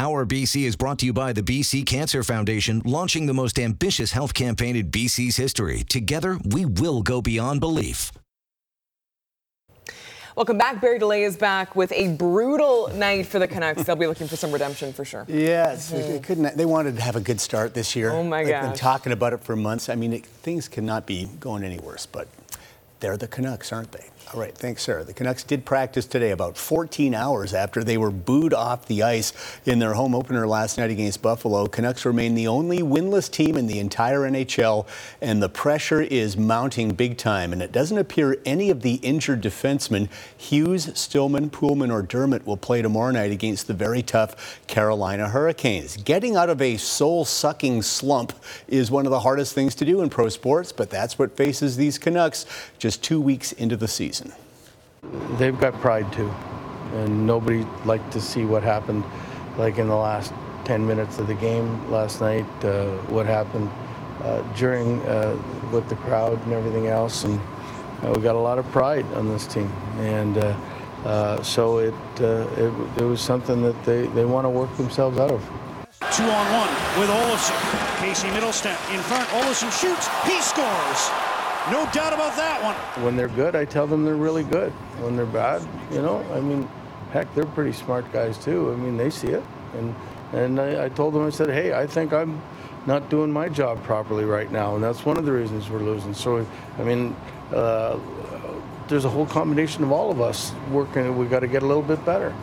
[0.00, 4.12] Our BC is brought to you by the BC Cancer Foundation, launching the most ambitious
[4.12, 5.82] health campaign in BC's history.
[5.88, 8.12] Together, we will go beyond belief.
[10.36, 10.80] Welcome back.
[10.80, 13.82] Barry Deley is back with a brutal night for the Canucks.
[13.82, 15.26] They'll be looking for some redemption for sure.
[15.26, 16.12] Yes, mm-hmm.
[16.12, 16.56] they couldn't.
[16.56, 18.12] They wanted to have a good start this year.
[18.12, 18.52] Oh my god!
[18.52, 19.88] They've been talking about it for months.
[19.88, 22.06] I mean, it, things cannot be going any worse.
[22.06, 22.28] But
[23.00, 24.10] they're the Canucks, aren't they?
[24.34, 25.04] All right, thanks, Sarah.
[25.04, 29.32] The Canucks did practice today about 14 hours after they were booed off the ice
[29.64, 31.66] in their home opener last night against Buffalo.
[31.66, 34.86] Canucks remain the only winless team in the entire NHL,
[35.22, 37.54] and the pressure is mounting big time.
[37.54, 42.58] And it doesn't appear any of the injured defensemen, Hughes, Stillman, Poolman, or Dermott, will
[42.58, 45.96] play tomorrow night against the very tough Carolina Hurricanes.
[45.96, 48.34] Getting out of a soul sucking slump
[48.66, 51.78] is one of the hardest things to do in pro sports, but that's what faces
[51.78, 52.44] these Canucks
[52.78, 54.17] just two weeks into the season.
[55.38, 56.30] They've got pride too,
[56.94, 59.04] and nobody liked to see what happened,
[59.56, 60.32] like in the last
[60.64, 62.46] 10 minutes of the game last night.
[62.64, 63.70] Uh, what happened
[64.22, 65.40] uh, during uh,
[65.72, 67.40] with the crowd and everything else, and
[68.02, 70.56] uh, we got a lot of pride on this team, and uh,
[71.04, 75.30] uh, so it, it, it was something that they they want to work themselves out
[75.30, 75.40] of.
[76.12, 77.54] Two on one with Olofsson.
[78.00, 79.28] Casey Mittelstadt in front.
[79.28, 80.08] Olofsson shoots.
[80.26, 81.27] He scores.
[81.70, 83.04] No doubt about that one.
[83.04, 84.72] When they're good, I tell them they're really good.
[85.02, 86.68] When they're bad, you know, I mean,
[87.12, 88.72] heck, they're pretty smart guys too.
[88.72, 89.42] I mean, they see it.
[89.74, 89.94] And,
[90.32, 92.40] and I, I told them, I said, hey, I think I'm
[92.86, 94.76] not doing my job properly right now.
[94.76, 96.14] And that's one of the reasons we're losing.
[96.14, 96.46] So,
[96.78, 97.14] I mean,
[97.52, 97.98] uh,
[98.88, 101.18] there's a whole combination of all of us working.
[101.18, 102.34] We've got to get a little bit better.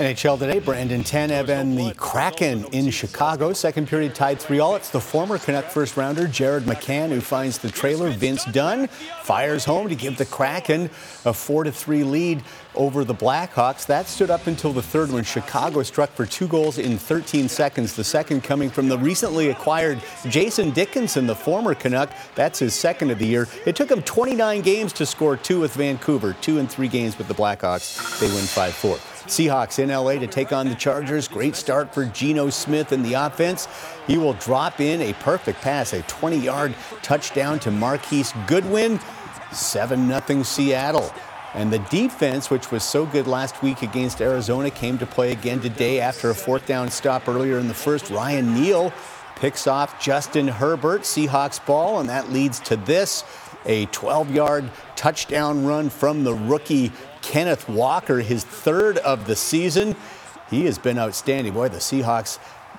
[0.00, 3.52] NHL today, Brandon Tanev and the Kraken in Chicago.
[3.52, 4.74] Second period tied 3 all.
[4.74, 8.08] It's the former Canuck first rounder, Jared McCann, who finds the trailer.
[8.08, 10.88] Vince Dunn fires home to give the Kraken
[11.26, 12.42] a 4 3 lead
[12.74, 13.86] over the Blackhawks.
[13.86, 17.94] That stood up until the third when Chicago struck for two goals in 13 seconds.
[17.94, 22.10] The second coming from the recently acquired Jason Dickinson, the former Canuck.
[22.34, 23.48] That's his second of the year.
[23.66, 27.28] It took him 29 games to score two with Vancouver, two and three games with
[27.28, 28.20] the Blackhawks.
[28.20, 28.96] They win 5 4.
[29.26, 31.28] Seahawks in LA to take on the Chargers.
[31.28, 33.68] Great start for Geno Smith in the offense.
[34.06, 39.00] He will drop in a perfect pass, a 20 yard touchdown to Marquise Goodwin.
[39.52, 41.12] 7 0 Seattle.
[41.54, 45.60] And the defense, which was so good last week against Arizona, came to play again
[45.60, 48.10] today after a fourth down stop earlier in the first.
[48.10, 48.92] Ryan Neal
[49.36, 53.24] picks off Justin Herbert, Seahawks ball, and that leads to this
[53.66, 56.92] a 12 yard touchdown run from the rookie
[57.22, 59.96] Kenneth Walker, his third of the season.
[60.50, 61.52] He has been outstanding.
[61.52, 62.38] Boy, the Seahawks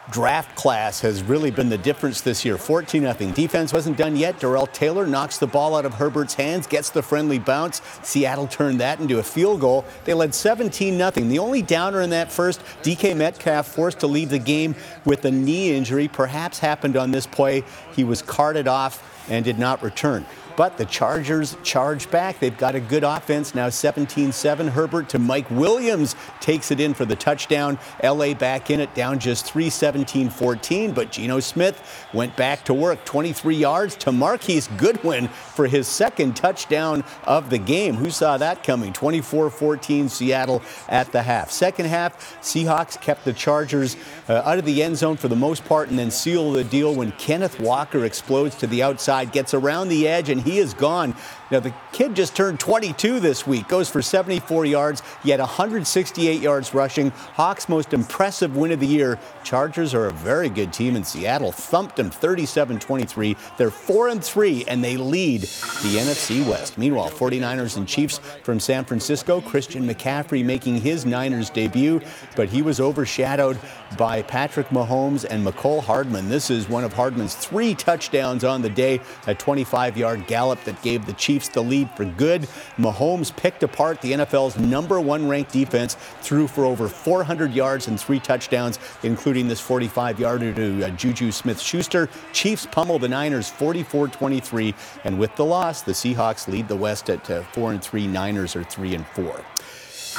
[0.09, 2.57] draft class has really been the difference this year.
[2.57, 3.31] 14 0.
[3.33, 4.39] Defense wasn't done yet.
[4.39, 7.81] Darrell Taylor knocks the ball out of Herbert's hands, gets the friendly bounce.
[8.03, 9.85] Seattle turned that into a field goal.
[10.05, 11.11] They led 17 0.
[11.11, 14.75] The only downer in that first, DK Metcalf forced to leave the game
[15.05, 17.63] with a knee injury, perhaps happened on this play.
[17.95, 20.25] He was carted off and did not return.
[20.61, 22.39] But the Chargers charge back.
[22.39, 24.67] They've got a good offense now 17 7.
[24.67, 27.79] Herbert to Mike Williams takes it in for the touchdown.
[28.03, 30.91] LA back in it, down just 3 17 14.
[30.91, 36.35] But Geno Smith went back to work 23 yards to Marquise Goodwin for his second
[36.35, 37.95] touchdown of the game.
[37.95, 38.93] Who saw that coming?
[38.93, 41.49] 24 14 Seattle at the half.
[41.49, 43.97] Second half, Seahawks kept the Chargers
[44.29, 46.93] uh, out of the end zone for the most part and then seal the deal
[46.93, 51.15] when Kenneth Walker explodes to the outside, gets around the edge, and he is gone.
[51.51, 56.73] Now, the kid just turned 22 this week, goes for 74 yards, yet 168 yards
[56.73, 57.09] rushing.
[57.09, 59.19] Hawks' most impressive win of the year.
[59.43, 63.35] Chargers are a very good team, and Seattle thumped them 37 23.
[63.57, 66.77] They're 4 and 3, and they lead the NFC West.
[66.77, 72.01] Meanwhile, 49ers and Chiefs from San Francisco, Christian McCaffrey making his Niners debut,
[72.37, 73.57] but he was overshadowed
[73.97, 76.29] by Patrick Mahomes and Mecole Hardman.
[76.29, 80.81] This is one of Hardman's three touchdowns on the day, a 25 yard gallop that
[80.81, 82.43] gave the Chiefs the lead for good.
[82.77, 87.99] Mahomes picked apart the NFL's number one ranked defense, threw for over 400 yards and
[87.99, 92.07] three touchdowns, including this 45 yarder to uh, Juju Smith Schuster.
[92.31, 94.73] Chiefs pummel the Niners 44 23,
[95.03, 98.07] and with the loss, the Seahawks lead the West at uh, 4 and 3.
[98.07, 99.43] Niners are 3 and 4.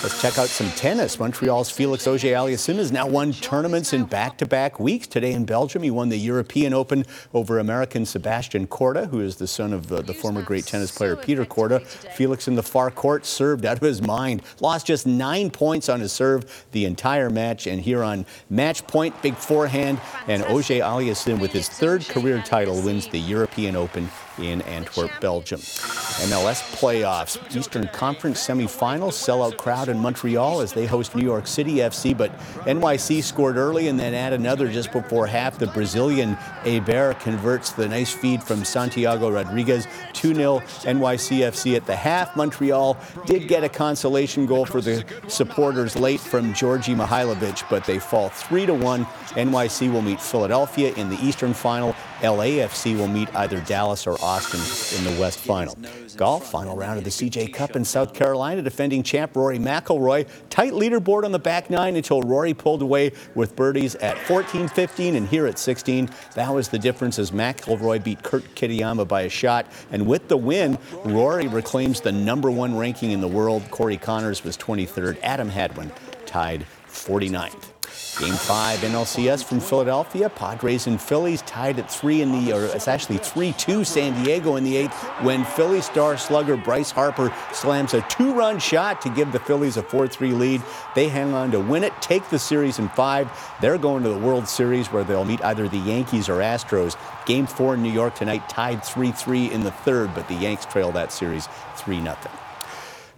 [0.01, 1.21] Let's check out some tennis.
[1.21, 5.07] Montreal's Felix Auger-Aliassime has now won tournaments in back-to-back weeks.
[5.07, 9.47] Today in Belgium, he won the European Open over American Sebastian Korda, who is the
[9.47, 11.87] son of uh, the former great tennis player Peter Korda.
[11.87, 16.01] Felix in the far court served out of his mind, lost just nine points on
[16.01, 17.69] his serve the entire match.
[17.69, 23.07] And here on match point, big forehand, and Auger-Aliassime with his third career title wins
[23.07, 24.09] the European Open
[24.43, 25.61] in Antwerp, Belgium.
[25.61, 31.77] MLS playoffs, Eastern Conference semifinals, sellout crowd in Montreal as they host New York City
[31.77, 32.37] FC, but
[32.67, 35.59] NYC scored early and then add another just before half.
[35.59, 42.37] The Brazilian Heber converts the nice feed from Santiago Rodriguez 2-0 NYCFC at the half.
[42.37, 47.99] Montreal did get a consolation goal for the supporters late from Georgi Mihailovic, but they
[47.99, 49.05] fall 3-1.
[49.33, 51.95] NYC will meet Philadelphia in the Eastern final.
[52.21, 55.77] LAFC will meet either Dallas or Austin in the West Final.
[56.17, 58.63] Golf, final round of the CJ Cup in South Carolina.
[58.63, 60.27] Defending champ Rory McIlroy.
[60.49, 65.17] Tight leaderboard on the back nine until Rory pulled away with birdies at 14, 15,
[65.17, 66.09] and here at 16.
[66.35, 69.67] That was the difference as McIlroy beat Kurt Kitayama by a shot.
[69.91, 73.71] And with the win, Rory reclaims the number one ranking in the world.
[73.71, 75.19] Corey Conners was 23rd.
[75.23, 75.93] Adam Hadwin
[76.25, 77.72] tied 49th.
[78.19, 80.29] Game five NLCS from Philadelphia.
[80.29, 84.57] Padres and Phillies tied at three in the, or it's actually 3 2 San Diego
[84.57, 84.93] in the eighth
[85.23, 89.79] when Philly star slugger Bryce Harper slams a two run shot to give the Phillies
[89.79, 90.63] a 4 3 lead.
[90.95, 93.31] They hang on to win it, take the series in five.
[93.63, 96.97] They're going to the World Series where they'll meet either the Yankees or Astros.
[97.25, 100.67] Game four in New York tonight, tied 3 3 in the third, but the Yanks
[100.67, 102.17] trail that series 3 0.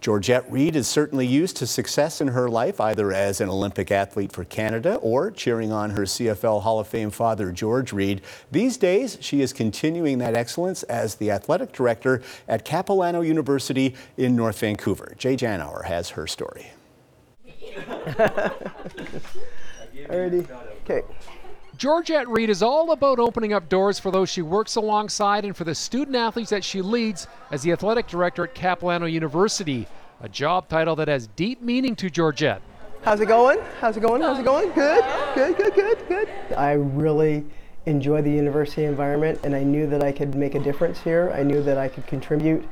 [0.04, 4.32] Georgette Reed is certainly used to success in her life, either as an Olympic athlete
[4.32, 8.20] for Canada or cheering on her CFL Hall of Fame father, George Reed.
[8.52, 14.36] These days, she is continuing that excellence as the athletic director at Capilano University in
[14.36, 15.14] North Vancouver.
[15.16, 16.72] Jay Janower has her story.
[20.04, 20.46] Alrighty.
[20.84, 21.02] Okay.
[21.76, 25.64] Georgette Reed is all about opening up doors for those she works alongside and for
[25.64, 29.88] the student athletes that she leads as the athletic director at Capilano University,
[30.20, 32.62] a job title that has deep meaning to Georgette.
[33.02, 33.58] How's it going?
[33.80, 34.22] How's it going?
[34.22, 34.70] How's it going?
[34.72, 35.04] Good,
[35.34, 36.28] good, good, good, good.
[36.56, 37.44] I really
[37.86, 41.32] enjoy the university environment and I knew that I could make a difference here.
[41.34, 42.68] I knew that I could contribute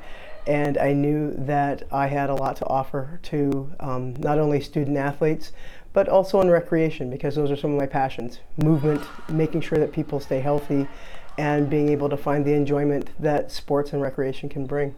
[0.46, 4.96] and I knew that I had a lot to offer to um, not only student
[4.96, 5.52] athletes,
[5.92, 8.40] but also in recreation because those are some of my passions.
[8.62, 10.86] Movement, making sure that people stay healthy,
[11.38, 14.94] and being able to find the enjoyment that sports and recreation can bring.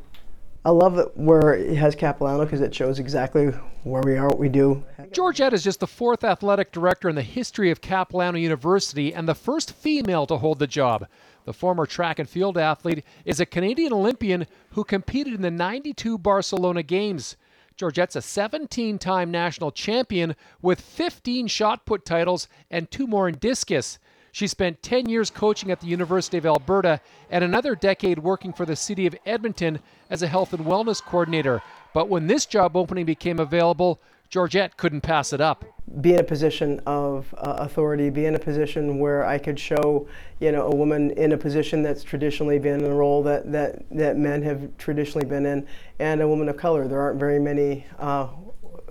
[0.67, 3.49] I love it where it has Capilano because it shows exactly
[3.83, 4.83] where we are, what we do.
[5.13, 9.35] Georgette is just the fourth athletic director in the history of Capilano University and the
[9.35, 11.07] first female to hold the job.
[11.45, 16.17] The former track and field athlete is a Canadian Olympian who competed in the 92
[16.17, 17.37] Barcelona Games.
[17.77, 23.37] Georgette's a 17 time national champion with 15 shot put titles and two more in
[23.37, 23.99] discus.
[24.31, 27.01] She spent 10 years coaching at the University of Alberta
[27.31, 31.63] and another decade working for the city of Edmonton as a health and wellness coordinator.
[31.93, 35.65] But when this job opening became available, Georgette couldn't pass it up.
[36.01, 40.09] Be in a position of uh, authority, be in a position where I could show,
[40.41, 43.85] you know, a woman in a position that's traditionally been in a role that, that,
[43.91, 45.67] that men have traditionally been in,
[45.99, 46.89] and a woman of color.
[46.89, 48.29] There aren't very many uh,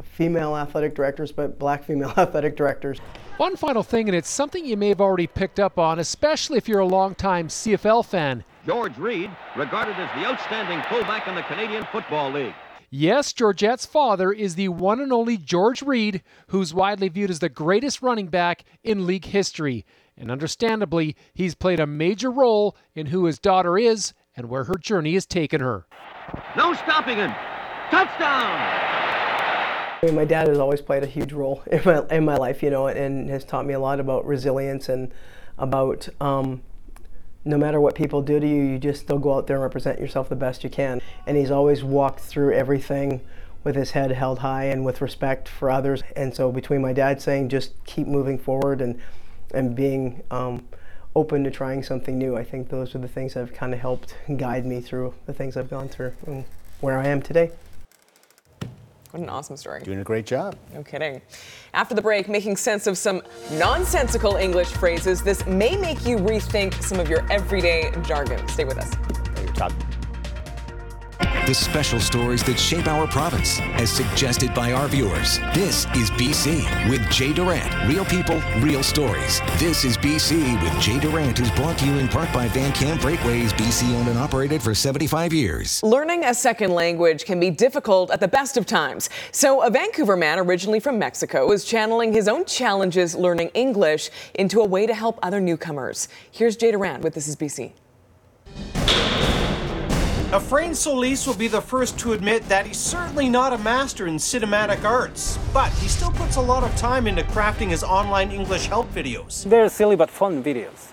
[0.04, 3.00] female athletic directors, but black female athletic directors.
[3.38, 6.68] One final thing, and it's something you may have already picked up on, especially if
[6.68, 8.44] you're a longtime CFL fan.
[8.66, 12.54] George Reed, regarded as the outstanding fullback in the Canadian Football League.
[12.96, 17.50] Yes, Georgette's father is the one and only George Reed, who's widely viewed as the
[17.50, 19.84] greatest running back in league history.
[20.16, 24.76] And understandably, he's played a major role in who his daughter is and where her
[24.76, 25.88] journey has taken her.
[26.56, 27.34] No stopping him.
[27.90, 28.60] Touchdown!
[28.60, 32.62] I mean, my dad has always played a huge role in my, in my life,
[32.62, 35.12] you know, and has taught me a lot about resilience and
[35.58, 36.62] about um,
[37.46, 40.00] no matter what people do to you, you just still go out there and represent
[40.00, 41.02] yourself the best you can.
[41.28, 43.22] And he's always walked through everything
[43.64, 46.04] with his head held high and with respect for others.
[46.16, 49.00] And so between my dad saying just keep moving forward and
[49.54, 50.68] and being um,
[51.16, 53.80] open to trying something new, I think those are the things that have kind of
[53.80, 56.46] helped guide me through the things I've gone through and
[56.82, 57.52] where I am today.
[59.14, 59.84] What an awesome story.
[59.84, 60.56] Doing a great job.
[60.74, 61.22] No kidding.
[61.76, 65.22] After the break, making sense of some nonsensical English phrases.
[65.22, 68.48] This may make you rethink some of your everyday jargon.
[68.48, 68.90] Stay with us.
[69.54, 69.72] Top.
[71.46, 75.40] The special stories that shape our province, as suggested by our viewers.
[75.54, 77.70] This is BC with Jay Durant.
[77.86, 79.42] Real people, real stories.
[79.58, 83.52] This is BC with Jay Durant, who's brought to you in part by Van-Kam Freightways,
[83.58, 85.84] BC owned and operated for 75 years.
[85.84, 89.10] Learning a second language can be difficult at the best of times.
[89.34, 94.62] So, a Vancouver man originally from Mexico is channeling his own challenges learning English into
[94.62, 96.08] a way to help other newcomers.
[96.32, 97.74] Here's Jay Durant with This is BC.
[100.34, 104.16] Efrain Solis will be the first to admit that he's certainly not a master in
[104.16, 108.66] cinematic arts, but he still puts a lot of time into crafting his online English
[108.66, 109.48] help videos.
[109.48, 110.93] They're silly but fun videos.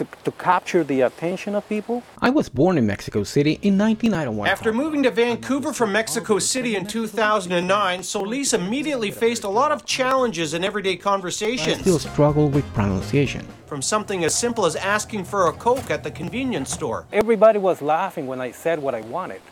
[0.00, 2.02] So to capture the attention of people.
[2.22, 4.48] I was born in Mexico City in 1991.
[4.48, 9.84] After moving to Vancouver from Mexico City in 2009, Solis immediately faced a lot of
[9.84, 11.60] challenges in everyday conversations.
[11.60, 12.00] I conversations.
[12.00, 13.46] still struggle with pronunciation.
[13.66, 17.04] From something as simple as asking for a Coke at the convenience store.
[17.12, 19.42] Everybody was laughing when I said what I wanted.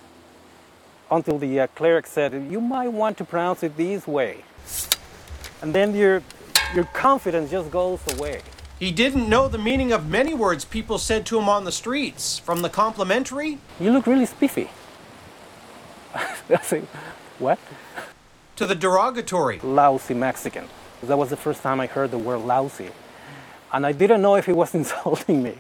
[1.11, 4.45] Until the uh, cleric said, You might want to pronounce it this way.
[5.61, 6.23] And then your,
[6.75, 8.41] your confidence just goes away.
[8.79, 12.39] He didn't know the meaning of many words people said to him on the streets,
[12.39, 14.71] from the complimentary You look really spiffy.
[16.15, 16.83] I say,
[17.39, 17.59] What?
[18.57, 19.59] to the derogatory.
[19.61, 20.67] Lousy Mexican.
[21.03, 22.91] That was the first time I heard the word lousy.
[23.73, 25.59] And I didn't know if he was insulting me.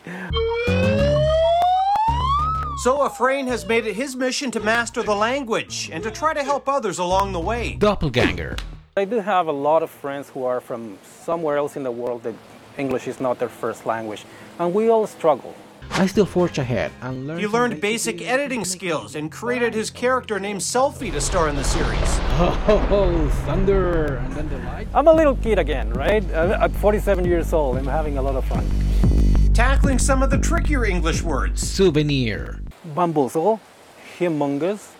[2.84, 6.44] So Efrain has made it his mission to master the language and to try to
[6.44, 7.74] help others along the way.
[7.74, 8.56] Doppelganger.
[8.96, 12.22] I do have a lot of friends who are from somewhere else in the world
[12.22, 12.34] that
[12.78, 14.24] English is not their first language,
[14.58, 15.54] and we all struggle.
[15.90, 17.38] I still forge ahead and learn.
[17.38, 21.64] He learned basic editing skills and created his character named Selfie to star in the
[21.64, 22.18] series.
[22.38, 24.86] Oh, thunder and then the light.
[24.94, 26.24] I'm a little kid again, right?
[26.34, 28.64] I'm 47 years old, I'm having a lot of fun.
[29.54, 31.66] Tackling some of the trickier English words.
[31.68, 32.60] Souvenir.
[32.94, 33.58] Bamboozle,
[34.18, 34.92] humongous,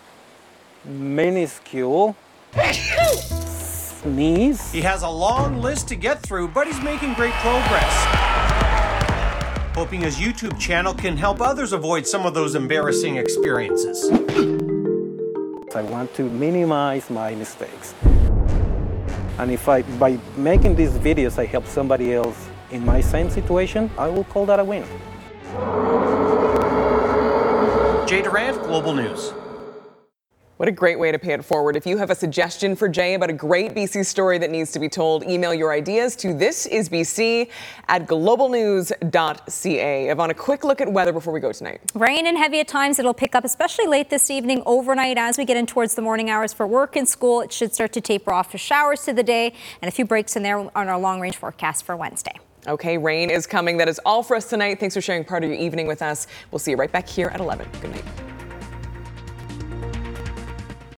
[0.85, 2.17] minuscule
[4.03, 4.73] sneeze.
[4.73, 7.95] He has a long list to get through, but he's making great progress.
[9.75, 14.11] Hoping his YouTube channel can help others avoid some of those embarrassing experiences.
[15.75, 17.95] I want to minimize my mistakes.
[19.39, 23.91] And if I, by making these videos, I help somebody else in my same situation,
[23.97, 24.85] I will call that a win.
[28.09, 29.33] Jay Durant, Global News.
[30.59, 31.77] What a great way to pay it forward.
[31.77, 34.81] If you have a suggestion for Jay about a great BC story that needs to
[34.81, 37.49] be told, email your ideas to thisisbc
[37.87, 40.11] at globalnews.ca.
[40.11, 41.81] Yvonne, a quick look at weather before we go tonight.
[41.95, 42.99] Rain and heavy at times.
[42.99, 45.17] It'll pick up, especially late this evening, overnight.
[45.17, 47.93] As we get in towards the morning hours for work and school, it should start
[47.93, 50.71] to taper off to showers to the day and a few breaks in there on
[50.75, 52.35] our long range forecast for Wednesday.
[52.67, 53.77] Okay, rain is coming.
[53.77, 54.81] That is all for us tonight.
[54.81, 56.27] Thanks for sharing part of your evening with us.
[56.51, 57.69] We'll see you right back here at 11.
[57.81, 58.28] Good night.